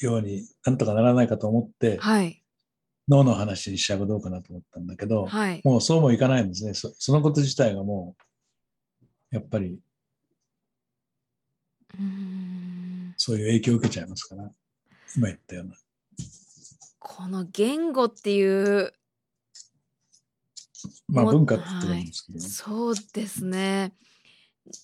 [0.00, 2.42] ようになんとかならないかと思って、はい。
[3.08, 5.60] 脳の話にしちゃうかどうかなと思ったんだけど、はい。
[5.64, 6.74] もうそうもいかないんですね。
[6.74, 8.16] そそのこと自体がも
[9.32, 9.78] う、やっぱり
[11.98, 14.50] うーんそういう影響を受けちゃいますから、
[15.16, 15.74] 今言ったような。
[17.08, 18.92] この言語っていう、
[21.06, 22.44] もまあ文化って言ってるんですけどね。
[22.44, 23.94] そうですね。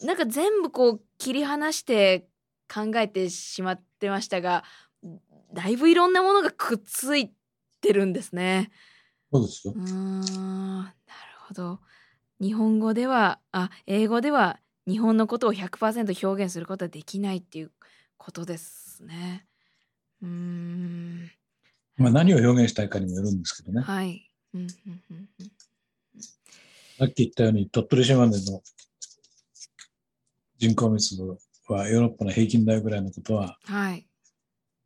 [0.03, 2.29] なんか全部こう切り離して
[2.73, 4.63] 考えてしまってましたが、
[5.53, 7.33] だいぶいろんなものがくっつい
[7.81, 8.71] てるんですね。
[9.33, 9.81] そうですよう。
[9.81, 10.93] ーん、なる
[11.49, 11.81] ほど。
[12.41, 17.73] 日本語では、あ、英語では日本のことを100%表現することはできないっていう
[18.17, 19.45] ことですね。
[20.23, 21.31] うーん、
[22.03, 23.83] まあ何を表現したいかにもよるんですけどね。
[23.83, 24.29] はい。
[24.55, 24.69] うんうん
[25.11, 25.53] うんうん
[26.99, 28.63] さっき言ったように鳥取島根の
[30.59, 31.39] 人口密度
[31.69, 34.07] はヨーロッパの平均台ぐらいのことは、はい。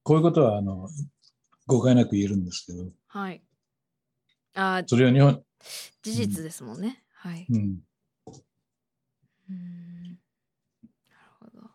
[0.02, 0.88] こういうことはあの
[1.66, 3.42] 誤解なく言えるんですけど、はい。
[4.54, 5.42] あ、それを日本、
[6.02, 7.02] 事実ですもんね。
[7.12, 7.46] はい。
[7.50, 10.18] うん、うーんなる
[11.38, 11.70] ほど。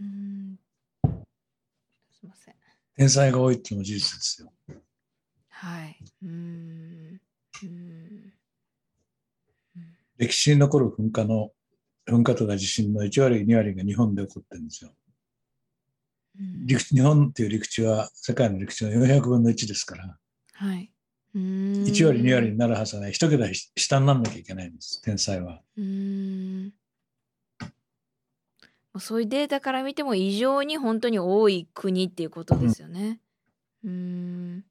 [0.00, 0.58] うーん。
[2.10, 2.57] すいません。
[2.98, 4.52] 天才が多いっていうのも事実ですよ。
[5.50, 5.96] はい。
[6.22, 7.20] うーん。
[7.62, 8.32] うーん。
[10.16, 11.52] 歴史に残る噴火の、
[12.08, 14.90] 噴火とか地震の1割、2割が日本で起こってるんですよ。
[16.38, 20.16] うん陸日本っていう陸地は世界の陸地の400分の1ですから、
[20.54, 20.90] はい。
[21.34, 23.12] うーん1割、2割になるはずがない。
[23.12, 25.62] 一桁下にならなきゃいけないんです、天才は。
[25.76, 26.72] うーん。
[28.98, 33.20] まあそういうデータから見ても異常に本当に多い国っていうことですよね。
[33.84, 34.64] うーん。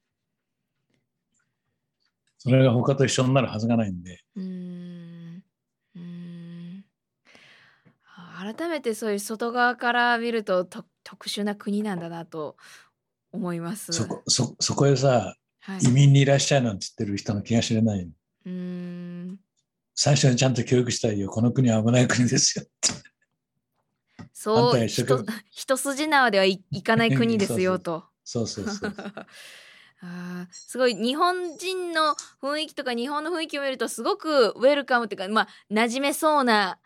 [2.37, 5.43] それが他と一緒になるはずがないんで、うーん
[5.95, 6.85] うーん
[8.17, 12.57] あ改めてそういう外側から見るとと特殊な国なんだなと
[13.31, 13.93] 思います。
[13.93, 18.01] そこ、そ、そこへさ、はい、移民にいらっしゃいなんて言ってる人の気が知れない。
[18.01, 19.39] うーん
[19.95, 21.29] 最初にちゃんと教育したいよ。
[21.29, 23.07] この国は危ない国ですよって。
[24.39, 24.79] そう
[25.49, 28.05] 一筋縄ではい、いかない国ですよと。
[28.23, 28.93] そうそうそう。
[29.99, 36.77] あーすごい日本人の雰囲気とか日本の雰囲気を見るとすごくウェルカムっていうかまあ馴染めそうな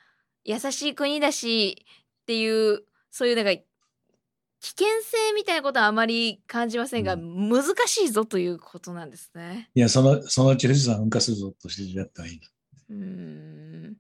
[0.46, 1.86] 優しい国だし
[2.22, 9.72] っていうそういうなんか危険性みたいなことはあまり感じませんが、う難しいぞということなんですね。
[9.74, 12.48] いや、その、そのうち富士山噴火するぞとしてやったらいいな。
[12.92, 13.98] うーん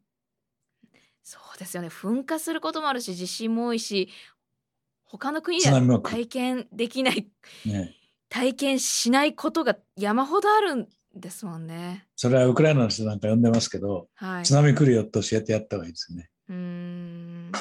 [1.32, 4.10] そうですよね噴火することもあるし地震も多いし
[5.06, 7.26] 他の国では体験できない
[7.66, 7.96] ね。
[8.28, 12.06] 体験しないことが山ほどあるんですもんね。
[12.18, 14.46] それはウクライナの人なんか呼んでますけど、はい。
[14.46, 16.30] 津波来るよと教えてやった方がいいですね。
[16.50, 17.52] うーん。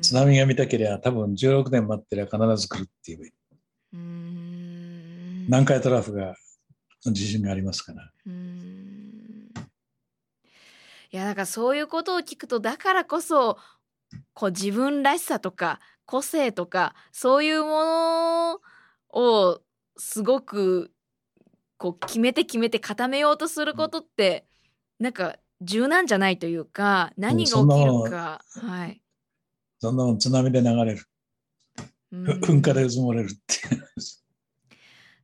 [0.00, 3.32] 津波が見たければ多分16年待ってりゃ必ず来るっていう。
[3.92, 5.44] うーん。
[5.46, 6.34] 南海トラフが
[7.04, 8.10] 地震がありますから。
[8.26, 8.73] うーん
[11.14, 13.56] いやだからそういうことを聞くとだからこそ
[14.32, 18.60] こう自分らしさとか個性とかそういうもの
[19.12, 19.60] を
[19.96, 20.90] すごく
[21.76, 24.44] こう決めて決めて固めようとすることって
[24.98, 29.00] なんか柔軟じゃないというか何が起きるかはい
[29.78, 31.04] そんなもん津波で流れる。
[32.10, 33.88] うんふ噴火で埋もれるっていう。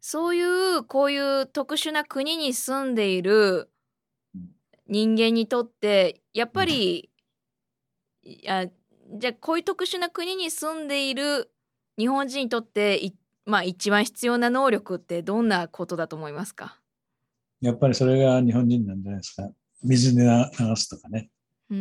[0.00, 0.42] そうい
[0.76, 3.69] うこういう特殊な国に住んでいる
[4.90, 7.11] 人間にとってやっぱり、
[8.22, 8.66] いや
[9.12, 11.50] じゃあこういう特殊な国に住んでいる
[11.96, 13.14] 日本人にとってい
[13.46, 16.81] まあ一番必要な能力ってどんなことだと思いますか？
[17.61, 19.48] やっぱりそれが日本人なんじゃないですか。
[19.83, 20.26] 水に流
[20.76, 21.31] すとかね。
[21.70, 21.76] うー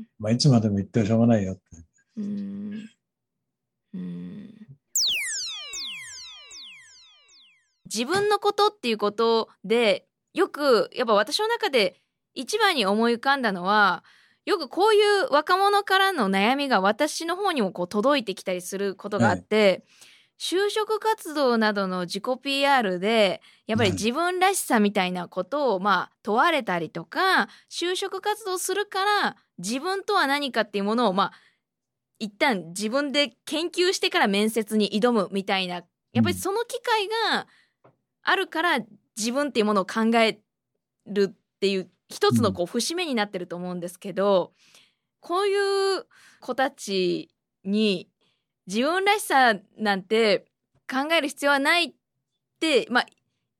[0.00, 1.62] んまあ、いつまでも言ってはしょうがないよって。
[2.16, 2.88] うーん
[3.94, 4.54] うーん
[7.84, 10.07] 自分のことっていうことで
[10.38, 12.00] よくやっぱ私の中で
[12.32, 14.04] 一番に思い浮かんだのは
[14.46, 19.84] よくこういう若者からの悩みが私の方にもこう届いてきたりすることがあって、
[20.38, 31.32] 就職活動などの自己 PR でやっぱりはい自分らしさみたいなことをまあ問われたりとか就職活動するから自分とは何かっていうものをまあ
[32.20, 35.80] 一旦自分で研究してから面接に挑むみたいなや
[36.20, 37.48] っぱりその機会が
[38.22, 38.78] あるから
[39.18, 40.38] 自分っていうものを考え
[41.06, 44.52] るっていう一つのこう節目になってると思うんですけど、
[45.20, 46.06] こういう
[46.40, 47.28] 子たち
[47.64, 48.08] に
[48.66, 50.46] 自分らしさなんて
[50.90, 51.92] 考える必要はないっ
[52.60, 53.06] て、まあ、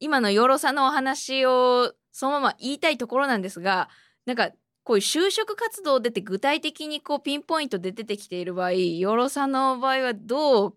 [0.01, 3.89] 今の養老さんのお話をそのまま言いたいところなんですが
[4.27, 4.51] なんか
[4.85, 10.75] こういう就職活動でって具体的にこうピンポイントで出てきている場合養老さんの場合はどう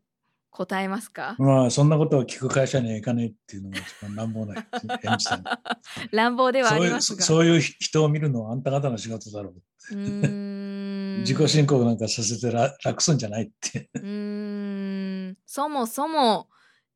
[0.52, 1.36] 答えますか？
[1.40, 4.56] まあ、そんなことを聞く会社には行かないっていうのが一番乱暴な
[5.02, 5.44] 返事だね
[6.12, 7.24] 乱暴ではあそういうりますが。
[7.24, 9.62] そういう人を見るのはあんた方の仕事だろう。
[9.96, 13.90] 自己申告なんかさせてら楽すんじゃないって。
[13.96, 16.50] うーんそもそも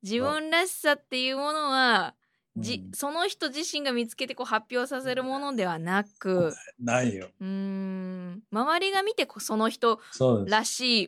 [0.04, 2.14] 自分らしさっていうものは、
[2.58, 7.30] じうんその人自身が見つけてこう発表させるものではなくないよ。
[7.40, 10.00] うーん周りが見てその人。
[10.48, 11.08] らしい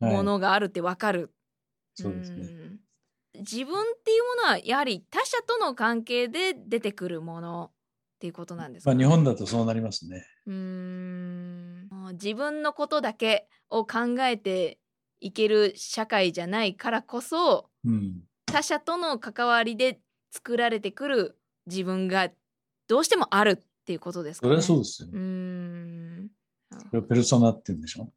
[0.00, 1.32] はいものがあるってわかる。
[1.94, 2.36] そうですね。
[2.42, 2.80] うん
[3.36, 10.24] 自分っていうものはやはり他者との関係で出てくるものっていうことなんですか、まあ、日本だとそうなりますね。
[10.46, 14.78] うーん自分のことだけを考えて
[15.18, 18.22] いける社会じゃないからこそうん。
[18.46, 19.98] 他者との関わりで
[20.30, 22.30] 作られてくる自分が
[22.86, 24.48] どうしてもあるっていうことですかね。
[24.48, 25.18] それはそうですようー。
[25.18, 26.30] ん
[27.08, 28.12] ペルソナって言うんでしょ？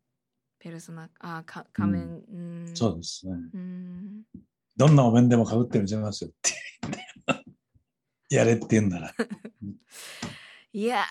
[0.60, 3.34] ペルソナあか仮面、うーんそうですね。
[3.54, 4.24] うーん
[4.76, 6.54] どんなお面でもかぶってるんじゃいますよって。
[8.30, 9.14] やれって言うんなら。
[10.74, 11.04] いやー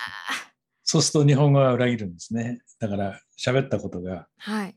[0.85, 2.61] そうすると日本語は裏切るんですね。
[2.79, 4.77] だから喋ったことがはい。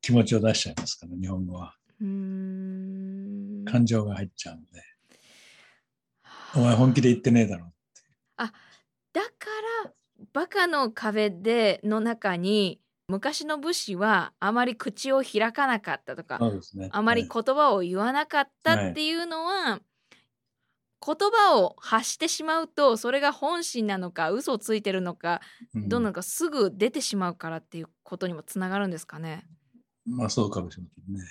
[0.00, 1.74] 気持ちを出しちゃいますから、日本語は。
[2.00, 2.06] うー
[3.62, 4.82] ん感情が入っちゃうんで。
[6.54, 7.72] お前本気で言ってねえだろ。
[8.36, 9.46] だか
[9.84, 9.92] ら
[10.34, 16.38] バカの壁での中に昔の武士はあまり口を開かなかったとか
[16.74, 16.88] ね。
[16.90, 19.80] あまりはい言葉を言わなかったっていうのは、
[21.04, 25.40] 言葉を発してしまうとそれが本心なのか嘘をついてるのか
[25.74, 29.46] うんどうなのかすぐ出てしまうからっていうことにもつながるんですかね。
[30.04, 30.88] まあそうかもしれま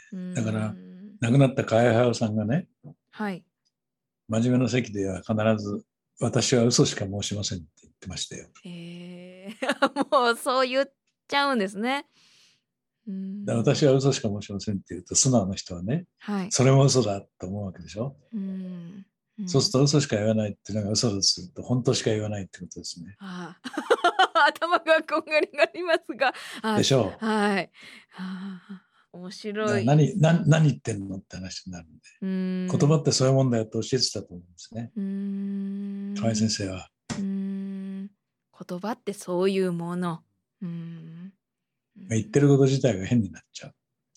[0.10, 0.36] せんね。
[0.36, 0.74] だから
[1.20, 2.68] 亡くなった河合駿さんがね、
[3.12, 3.44] はい。
[4.28, 5.86] 真面目な席では必ず、
[6.20, 8.48] 私は嘘しか申しませんって言ってましたよ。
[8.64, 9.54] へえ
[10.12, 10.92] もうそう言っ
[11.28, 12.06] ちゃうんですね。
[13.08, 16.52] うーんだから私は嘘しか申しませんって言うと、素直な人はね、はい。
[16.52, 18.16] それも嘘だと思うわけでしょ？
[18.34, 19.06] うん
[19.40, 23.18] うんそうすると嘘しか言わないっていうのが嘘だとすると、本当しか言わないってことですね。
[23.20, 23.58] あ
[24.48, 26.34] 頭がこんがりがりますが。
[26.62, 27.70] あでしょはい。
[28.12, 29.32] はあ面う。
[29.34, 29.86] 白い。
[29.86, 34.92] 何何何言ってんのって話になるんで、ん言葉ってそういうもんだよって教えてたと思うんですね。
[36.18, 36.90] 河合先生は。
[37.18, 38.10] 言
[38.80, 40.24] 葉ってそういうもの。
[40.66, 41.34] うーん
[42.10, 43.74] 言ってること自体が変になっちゃう。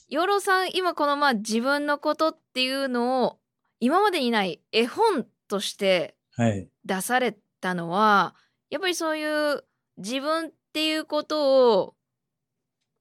[0.08, 3.38] 養老さん今このまあ自分のことっていうのを
[3.80, 6.68] 今までにない絵本としてはい。
[6.84, 8.34] 出されたのは
[8.70, 9.64] やっぱりそういう
[9.98, 11.94] 自分っていうことを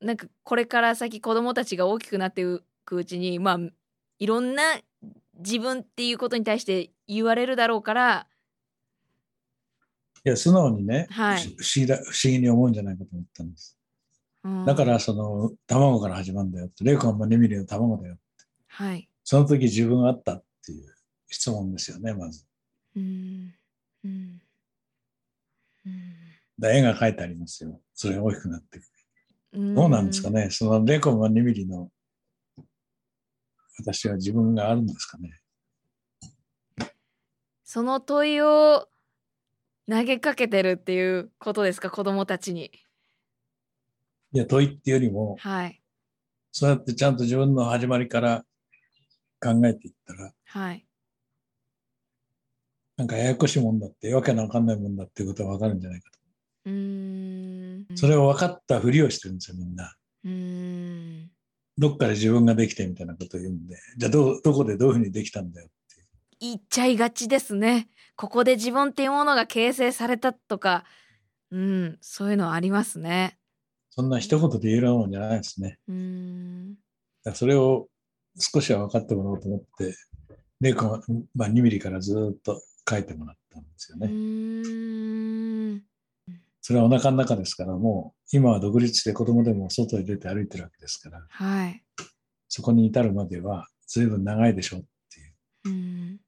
[0.02, 3.60] なんかこれから先子供たちが大きくなっていくうちにまあ
[4.20, 4.64] いろんな
[5.39, 8.28] 自分っていうことに対して言われるだろうから
[10.28, 13.78] いや、素直にね、はい不思議だ不思議に思うんじゃないかと思ったんです。
[14.43, 18.17] うんだから、その、卵から始まるんだよって、0コンマ2ミリの卵だよ。
[18.67, 20.86] はいその時自分があったっていう
[21.30, 22.45] 質問ですよね、まず。
[22.97, 23.53] うん
[24.03, 24.41] うん
[25.86, 26.01] うん
[26.59, 27.80] だ絵が描いてありますよ。
[27.93, 28.86] それが大きくなっていく。
[29.53, 31.89] うんどうなんですかね、その0コンマ2ミリの
[33.80, 35.32] 私は自分があるんですかね？
[37.63, 38.88] その問いを
[39.89, 41.89] 投げかけてるっていうことですか？
[41.89, 42.71] 子供たちに。
[44.33, 45.81] いや、問いっていうよりも、はい。
[46.51, 48.43] そうやってちゃんと自分の始まりから
[49.39, 50.85] 考えていったら、はい。
[52.97, 56.19] なんかややこしいもんだって、わけのわかんないもんだっていうことがわかるんじゃないかと。
[56.65, 57.95] うーん。
[57.95, 59.93] それを分かったふりをしてるんですよ、みんな。
[60.25, 61.31] うーん。
[61.77, 66.07] どっかで自分ができてみたいなことを言うんで、じゃあどう、どこでどういうふうにできたんだよっていう。
[66.39, 67.88] 言っちゃいがちですね
[68.18, 70.84] ここで自分っていうものが形成されたとか
[71.51, 73.38] うんそういうのありますね
[73.97, 75.80] そんな一言で言えるもんじゃないですね。
[75.88, 76.76] うーん
[77.34, 77.88] それを
[78.39, 79.95] 少しは分かってもらおうと思って、
[80.61, 85.82] 0コンマ2ミリからずっと書いてもらったんですようね。
[86.61, 91.84] それはお腹の中ですから、もう今は独立して子供でも外に出て歩いてるわけですから、はい
[92.49, 95.34] そこに至るまでは随分長いでしょっていう。
[95.65, 96.20] うん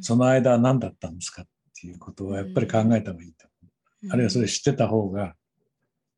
[0.00, 1.46] その間は何だったんですかっ
[1.80, 3.46] ていうことをやっぱり考えた方がいいと。
[4.10, 5.34] あるいはそれ知ってた方が、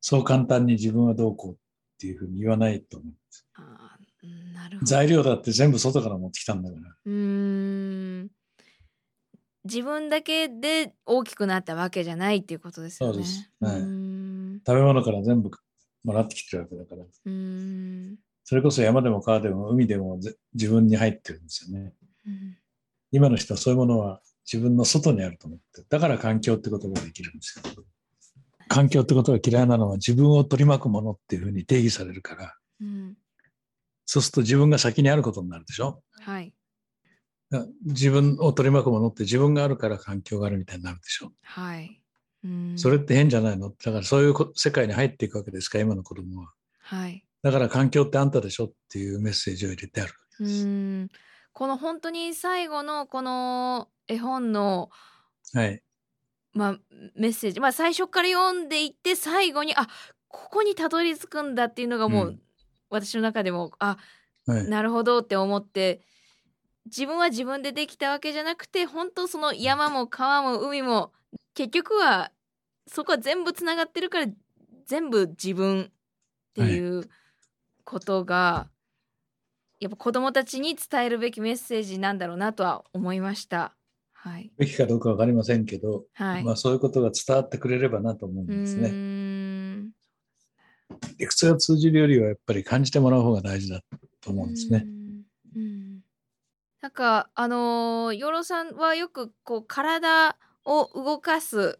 [0.01, 1.55] そう簡単に自分はどうこうっ
[1.99, 3.47] ていうふうに言わないと思うんです。
[3.55, 6.81] あーなるほど材料だって全部外から持ってきたんだから。
[7.05, 8.27] うーん
[9.63, 13.13] 自分だけで大きくなったわけじゃないっていうことですよね。
[13.13, 13.81] そうですはい
[14.65, 15.51] 食べ物から全部
[16.03, 17.03] もらってきてるわけだから。
[17.03, 21.93] うーんそれこそ山でも川でも海でもぜ自分に入ってるんですよね。
[22.25, 22.56] うん
[23.11, 25.87] 今の人はそういうものは自分の外にあると思ってる。
[25.89, 27.83] だから環境ってことができるんですよ。
[28.69, 33.17] 環境ってことが嫌いなのは自分を取り巻くものっていうふうに定義されるから、うん
[34.05, 36.53] そうすると自分が先にあることになるでしょはい
[37.85, 42.01] 自分を取り巻くものって自分があるから環境があるみたいになるでしょはい。
[42.43, 43.69] うーんそれって変じゃないの？
[43.69, 46.51] だからそういうこ世界に入っていくわけですか今の子供は。
[46.81, 47.25] はい。
[47.43, 50.65] だから環境ってあんたでしょっていうメッセージを入れてあるわうけです。
[50.65, 51.09] ーん
[51.57, 54.91] この本当に最後のこの絵本の
[55.55, 55.81] はい。
[56.53, 56.77] まあ、
[57.15, 59.87] メッセージ、まあ、最初から読んでいって最後にあ
[60.27, 62.39] ここにたどり着くんだっていうのがもう、うん
[62.91, 63.97] 私の中でもあ
[64.45, 64.69] はい。
[64.69, 66.01] なるほどって思って
[66.85, 71.11] 自分は自分でできたわけじゃなくて本当その山も川も海も
[71.55, 72.31] 結局は
[72.85, 74.27] そこは全部つながってるから
[74.85, 77.09] 全部自分っていう
[77.83, 78.69] ことが、
[79.79, 83.75] やっぱ子供たちに伝えるべきメッセージなんだろうなとは思いました。
[84.13, 84.51] はい。
[84.57, 86.43] べきかどうかわかりませんけど、はい。
[86.43, 88.93] まあそういうことが伝わってくれればなと思うんうですね。
[91.19, 93.81] 理屈が通じるよりはやっぱり感じてもらう方が大事だ
[94.21, 94.83] と思うんですね。
[94.85, 95.21] うん
[95.55, 95.99] うん
[96.81, 101.79] なんかあのー養老さんはよくこう体を動かす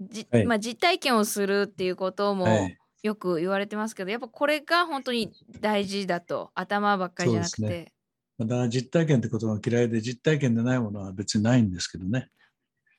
[0.00, 2.77] じ、はいまあ、実体験をするっていうこともはい。
[3.02, 7.92] よく言われてますけど、やっぱこれが本当に大事だと頭ばっかりじゃなくて。
[8.38, 12.30] だから実体験ってことが嫌いで実体験でないものは別にないんですけどね。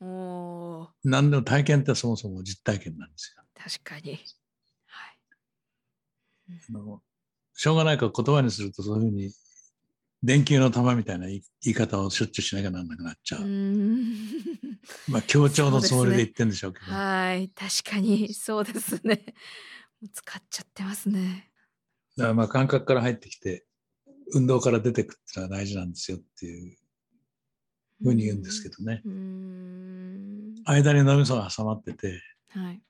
[0.01, 3.43] おー何でも体験ってそもそも実体験なんですよ。
[3.55, 4.19] 確かに。
[4.85, 5.13] はい。
[6.69, 7.01] あの
[7.53, 9.31] しょうがないから言葉にするとそういうふうに
[10.23, 13.41] 電球の玉みたいな言い方をしょっちゅうしなきゃなんなくなっちゃう。
[13.41, 13.45] う
[15.07, 16.91] まあ強調のつもりで言ってるんでしょうけど。
[16.91, 19.23] はい確かにそうですね。
[20.07, 21.51] 使っちゃってますね。
[22.17, 23.65] だからまあ感覚から入ってきて
[24.33, 26.77] 運動から出てくっていうのは大事なんですよっていう
[28.03, 29.01] ふうに言うんですけどね。
[29.05, 32.81] うーん間に脳みそが挟まってて、はい。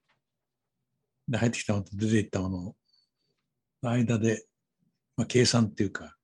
[1.27, 2.75] で入ってきたものと出ていったもの
[3.83, 4.45] の間で、
[5.15, 6.15] まあ、計算っていうか、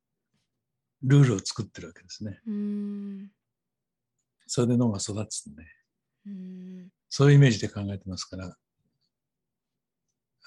[1.04, 2.40] ルールを作ってるわけですね。
[2.48, 3.32] うーん
[4.48, 5.64] それで脳が育つんで、
[6.28, 8.56] うーんそういうイメージで考えてますから、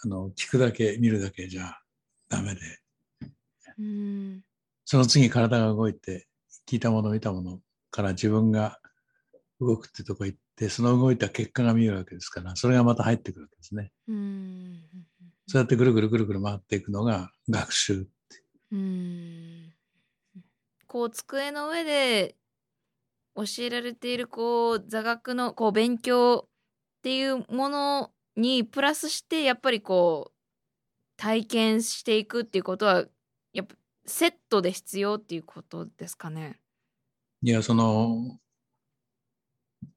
[0.05, 1.79] あの聞くだけ見るだけじゃ
[2.29, 2.61] ダメで
[3.79, 4.45] うん
[4.85, 6.27] その次体が動いて
[6.69, 8.79] 聞いたもの見たものから自分が
[9.61, 13.91] 動くってとこ行ってその動いた結果が見えるわけですからそれがまた入ってくるわけですね。
[14.07, 14.83] うん
[15.47, 18.07] そうやってぐるぐるぐるぐる回っていくのが学習。
[18.71, 19.73] うん
[20.87, 22.37] こう机の上で
[23.35, 26.51] 教えられているこう座学のこう勉強っ
[27.03, 30.35] ていうものにプラスしてやっぱりこう
[31.17, 33.05] 体験していくっていうことは
[33.53, 33.75] やっぱ
[34.07, 36.61] セットで必要っていうことですかね？
[37.43, 38.39] いや、その、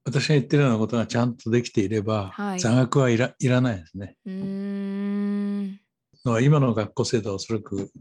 [0.03, 4.17] 私が言ってるようなことがちゃんとできていれば、はい座学はいらいらないですね。
[4.25, 5.79] うーん
[6.43, 7.91] 今の学校制度はおそらく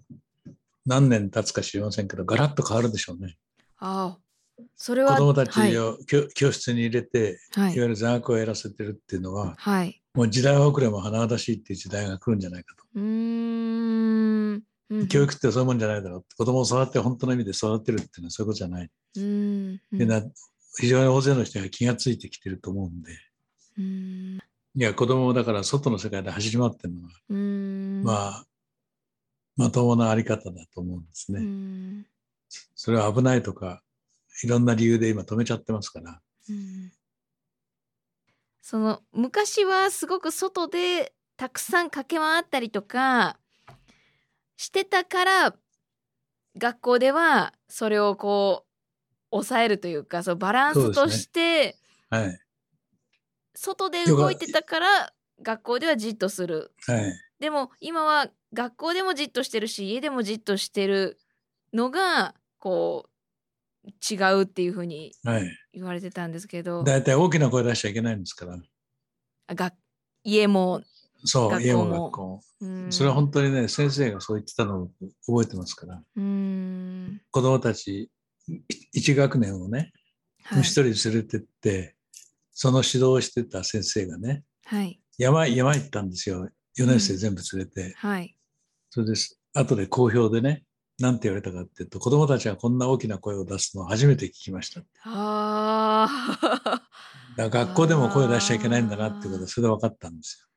[0.84, 3.36] 何年経つか知りませんけど、ガラッと変わるでしょうね。
[3.78, 12.84] ああそれは子供たちはいを教,、教室に入れて、はいいわゆる座学をやらせてるっていうのは、はいもう時代遅れも華々しいっていう時代が来るんじゃないかと。
[12.94, 16.24] うーんうん教育ってそういうもんじゃないだろう。
[16.36, 18.90] 子供を育って本当の意味で育てるっていうのはそういうことじゃない。
[19.16, 20.22] うんうな
[20.78, 23.12] 非常に大勢の人が気がついてきてると思うんで。
[23.78, 24.38] うん
[24.76, 28.44] いや、子供もだから外の世界で走り回ってるのは、うんまあ、
[29.56, 31.40] まともなあり方だと思うんですね。
[31.40, 32.06] うん
[32.74, 33.82] それは危ないとか、
[34.42, 36.20] いろんな理由で今止めちゃってますから。
[36.48, 36.92] うん
[38.61, 43.38] その昔はすごく外でたくさん駆け回ったりとか
[44.56, 45.54] してたから
[46.58, 48.70] 学校ではそれをこう
[49.30, 51.76] 抑えるというかそうバランスとして
[52.11, 52.40] はい。
[53.54, 57.12] 外で動いてたから学校ではじっとするはい。
[57.38, 61.18] でも今は学校でもじっとしてるし家でもじっとしてる
[61.72, 63.11] のがこう
[63.85, 65.57] 違うっていうふうにはい。
[65.72, 68.59] 言われてたんですけどだいたい大きな声出しちゃいけないんですから。
[69.47, 69.72] あが
[70.22, 70.83] 家も、
[71.24, 72.43] そう、学校も家も学校も。
[72.61, 74.91] うんそれは本当にね、先生がそう言ってたのを
[75.26, 76.03] 覚えてますから。
[76.16, 78.11] うん子供たち、
[78.95, 79.93] 1学年をね、
[80.43, 81.97] はい一人連れてって、
[82.53, 86.49] その指導をしてた先生がね、はい山、山行ったんですよ。
[86.78, 87.95] 4年生全部連れて。
[87.97, 88.37] はい
[88.91, 89.41] それです。
[89.55, 90.64] 後で好評でね、
[91.01, 94.82] なんて言われたかっていうと、子供たちがこんな大きな声を出すのを初めて聞きました。
[95.05, 96.90] あー。
[97.40, 100.48] ら学校でも声を出しちゃいけないんだなっていうことはそれで分かったんです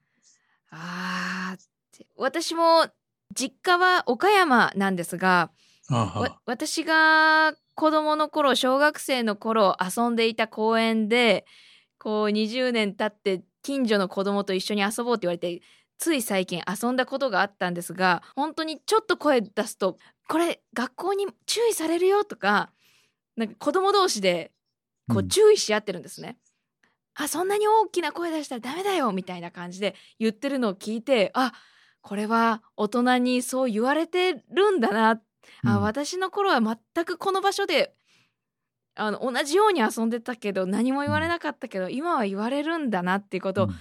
[0.71, 1.61] あー。
[1.61, 2.87] って私も
[3.33, 5.51] 実家は岡山なんですが
[6.45, 11.45] 私が子供の頃小学生の頃遊んでいた公園で
[11.97, 15.61] こう20年経って近所の子供と一緒に遊ぼうって言われて
[15.97, 22.71] つい最近遊んだことがあったんですが本当にちょっと声出すと「これ学校に注意されるよ」とか
[23.35, 24.51] なんか子供同士で
[25.07, 26.37] こううん注意し合ってるんですね。
[27.15, 31.53] あそんなに大きな声出したらダメだよみたいな感じで言ってるのを聞いてあ
[32.01, 35.21] これは大人にそう言われてるんだな。
[35.65, 35.81] あ、うん。
[35.81, 37.95] 私の頃は全くこの場所で
[38.95, 43.75] あの同じように遊んでたけど何も言われなかったけど、今は言われるんだなっていうことをうん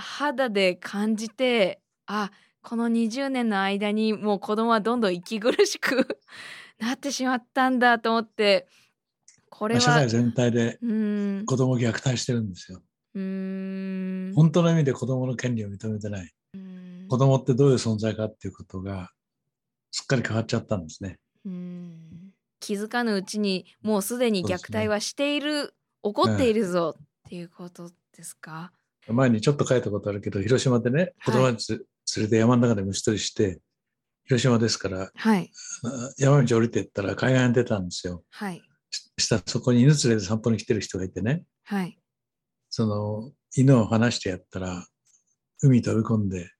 [0.00, 2.30] 肌で感じてあ
[2.62, 6.18] この20年の間にもう子供はどんどん息苦しく
[6.78, 8.68] なってしまったんだと思って
[9.48, 10.78] これはまあ社会全体で
[11.46, 12.82] 子供を虐待してるんですよ。
[13.14, 16.30] うーん本当の意味で子供の権利を認めてない。
[17.08, 19.12] 子供ってどういう存在かっていうことが
[19.90, 21.18] すっかり変わっちゃったんですね。
[21.44, 28.72] うーん気づかぬうちにもうすでに虐待はしている、起こっているぞっていうことですか、
[29.08, 31.72] 前にちょっと書いたことあるけど、広島でね、子供たち
[32.16, 33.60] 連れて山の中で虫取りして、
[34.24, 35.50] 広島ですから、はい。
[35.84, 38.24] あ山道降りてったら海岸に出たんですよ。
[38.30, 38.62] はい。
[38.90, 41.98] ししたらそこに犬連れて散歩に来てる人がいてね、はい。
[42.70, 44.86] その犬を離してやったら、
[45.62, 46.50] 海に飛び込んで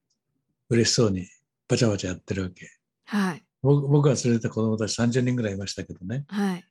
[0.70, 1.26] 嬉しそうに
[1.68, 2.70] バチャバチャやってるわけ。
[3.06, 3.44] はい。
[3.62, 6.64] 僕僕が連れてた子供たち30人ぐらいいましたけどね、はい。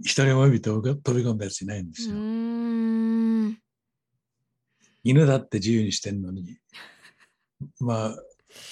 [0.00, 0.90] 一人も海に飛び
[1.22, 2.14] 込んだやついないんでうすよ。
[5.02, 6.58] 犬だって自由にしてんのに、
[7.80, 8.16] まあ、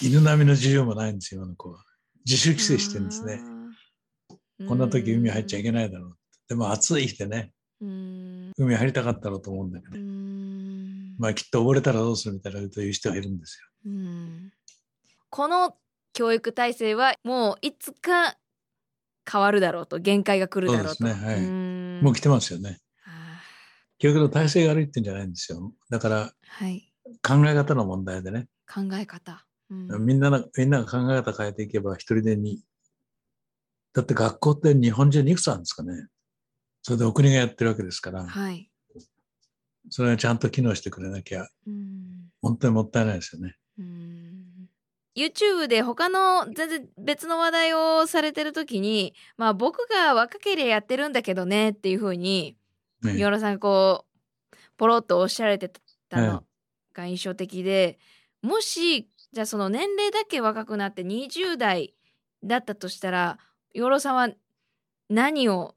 [0.02, 1.84] 犬並みの自由もないんですよ、今の子は。
[2.26, 3.40] 自主規制してるんですね。
[4.66, 6.18] こんな時海入っちゃいけないだろうって。
[6.48, 9.98] でも暑い日でね、海入りたかったろうと思うんだけど
[11.18, 13.92] まあきっと溺れたらどうするみたいなことを言う人がいるんですよ。
[13.92, 14.52] うん
[15.30, 15.76] この
[16.14, 18.36] 教育体制はもういつか
[19.30, 20.94] 変わるだろうと限界が来るだろうと。
[20.94, 21.36] そうですねは
[22.00, 22.78] いもう来てますよね。
[23.98, 25.72] あ教育の体制が悪いってんじゃないんですよ。
[25.90, 26.92] だからーはい
[27.22, 29.44] 考え方の問題でね、考え方。
[29.70, 32.62] うんみんなのみんなが考え方変えていけば一人でに。
[33.94, 36.06] だって学校って日本中にいくつあるんですかね。
[36.82, 38.70] それでお国がやってるわけですから、はい。
[39.90, 43.56] それがちゃんと機能してくれなきゃ、うん本当にもったいないですよね。
[43.78, 44.68] うん
[45.16, 52.56] YouTube で他の全然別の話題をされてる時にまあ僕が若ければやってるんだけどねっていう風に
[53.02, 54.04] ねヨロさんがこ
[54.52, 55.70] うポロッとおっしゃられて
[56.08, 56.44] たの
[56.94, 57.98] が印象的で、
[58.42, 61.94] もしじゃあその年齢だけ若くなって20代
[62.44, 63.38] だったとしたら
[63.74, 64.28] ヨロさんは
[65.08, 65.74] 何を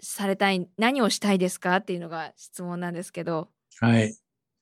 [0.00, 3.48] されたい何をしたいですかっていうのが質問なんですけど。
[3.80, 4.14] はい。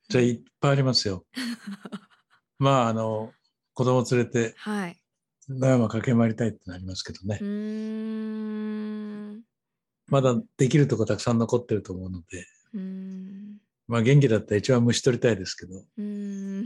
[0.08, 1.24] じゃあいっぱいありますよ。
[2.58, 3.32] まあ、あの、
[3.74, 4.98] 子供連れてはい。
[5.48, 7.44] 野山駆け回りたいってなりますけどねう。
[7.44, 8.71] ーん。
[10.12, 13.56] まだできるとこたくさん残ってると思うので、うーん。
[13.88, 16.64] まあ元気だったら一番虫取りたいですけど、うーん。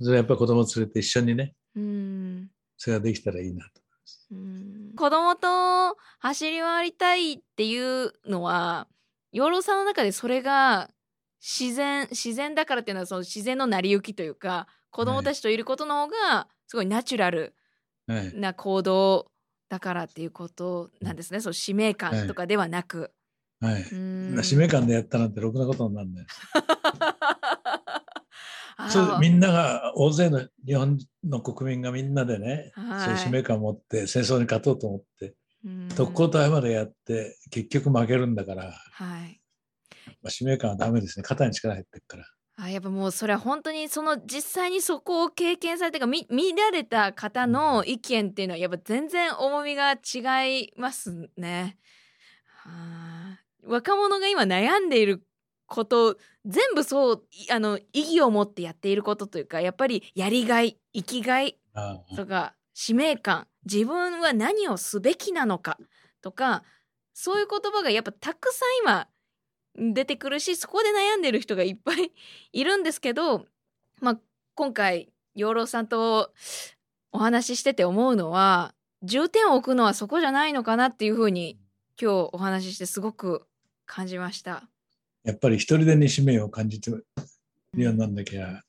[0.00, 2.50] それはやっぱり子供連れて一緒にね、うーん。
[2.78, 3.82] それができたらいいなと。
[4.30, 8.88] うん子供と走り回りたいっていうのは
[9.30, 10.88] 養老さんの中でそれが
[11.38, 17.54] 自然自然だからっていうのはその自然の成り行きというか子供たちといることの方がすごいナチュラル
[18.06, 18.34] はい。
[18.34, 19.31] な行動
[19.72, 23.10] だからっていうことなんですね、その使命感とかではなく。
[23.58, 23.84] はい。
[24.44, 26.26] 使命感でやったなんてろくなことにならない。
[28.90, 39.40] そうみんなが、大勢の日本の国民がみんなでね、はいそういう使命感を持って戦争に勝とうと思って、うん特攻隊までやって、結局負けるんだから、はい
[40.20, 41.22] まあ、使命感はダメですね。
[41.22, 42.26] 肩に力入ってるから。
[42.56, 51.78] あやっぱもうそれは本当にその実際にそこを経験されてか見見られた方の意見っていうのはやっぱ全然重みが違いますね。
[52.46, 53.38] はあ。
[53.64, 55.24] 若者が今悩んでいる
[55.66, 61.58] こと全部そういあの意義を持ってやっていることというかやっぱりやりがい生きがい
[62.16, 65.78] とか使命感自分は何をすべきなのか
[66.20, 66.64] とか
[67.14, 69.06] そういう言葉がやっぱたくさん今
[69.76, 72.12] 出てくるしそこで悩んでる人がいっぱい
[72.52, 73.46] いるんですけど、
[74.00, 74.20] まあ、
[74.54, 76.32] 今回養老さんと
[77.12, 81.58] お話ししてて思うのは重点を置くのはそこじゃないのかなっていうふうに
[82.00, 83.46] 今日お話ししてすごく
[83.86, 84.68] 感じました。
[85.24, 87.06] やっぱり一人でに使命を感じてる
[87.76, 88.62] ようになんなきゃ、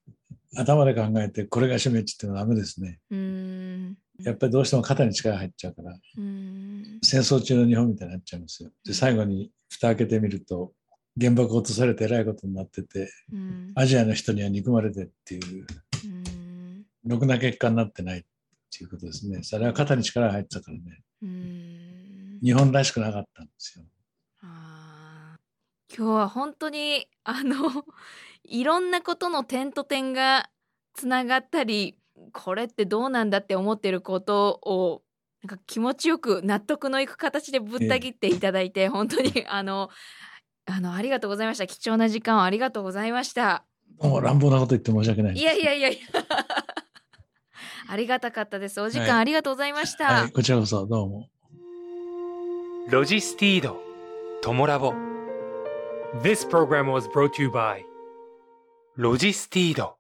[0.56, 3.00] 頭で考えてこれが使命って言ってもダメですね。
[3.10, 8.72] うーんやっぱりどうしても肩に力入っちゃうから、うーん戦争中の日本みたいになっちゃうんですよ。
[8.86, 10.74] で、最後に蓋開けてみると、
[11.20, 15.66] 原爆落とされてえらいことになってて、うんアジアの人には憎まれてっていう、
[16.06, 18.24] うんろくな結果になってないっ
[18.76, 19.44] ていうことですね。
[19.44, 21.02] それは肩に力が入ってたからね。
[21.22, 23.86] うん日本らしくなかったんですよ。
[25.96, 27.56] 今日は本当にあの
[28.44, 30.50] いろんなことの点と点が
[30.94, 32.00] つながったり
[32.32, 35.04] これってどうなんだって思ってることを
[35.44, 39.90] なんか気持ちよく納得のいく形でぶった切っていただいて、本当にあの
[40.66, 43.64] あのありがとうございました貴重な時間をありがとうございました
[44.02, 45.36] どうも乱暴なこと言って申し訳ない。
[45.36, 46.00] いやいやいやいや
[47.88, 51.30] ありがたかったですお時間はいありがとうございました、はい、こちらこそどうも。
[52.90, 53.80] ロジスティード、
[54.42, 54.94] トモラボ。
[56.22, 57.82] This program was brought to you by
[58.96, 59.96] ロジスティード。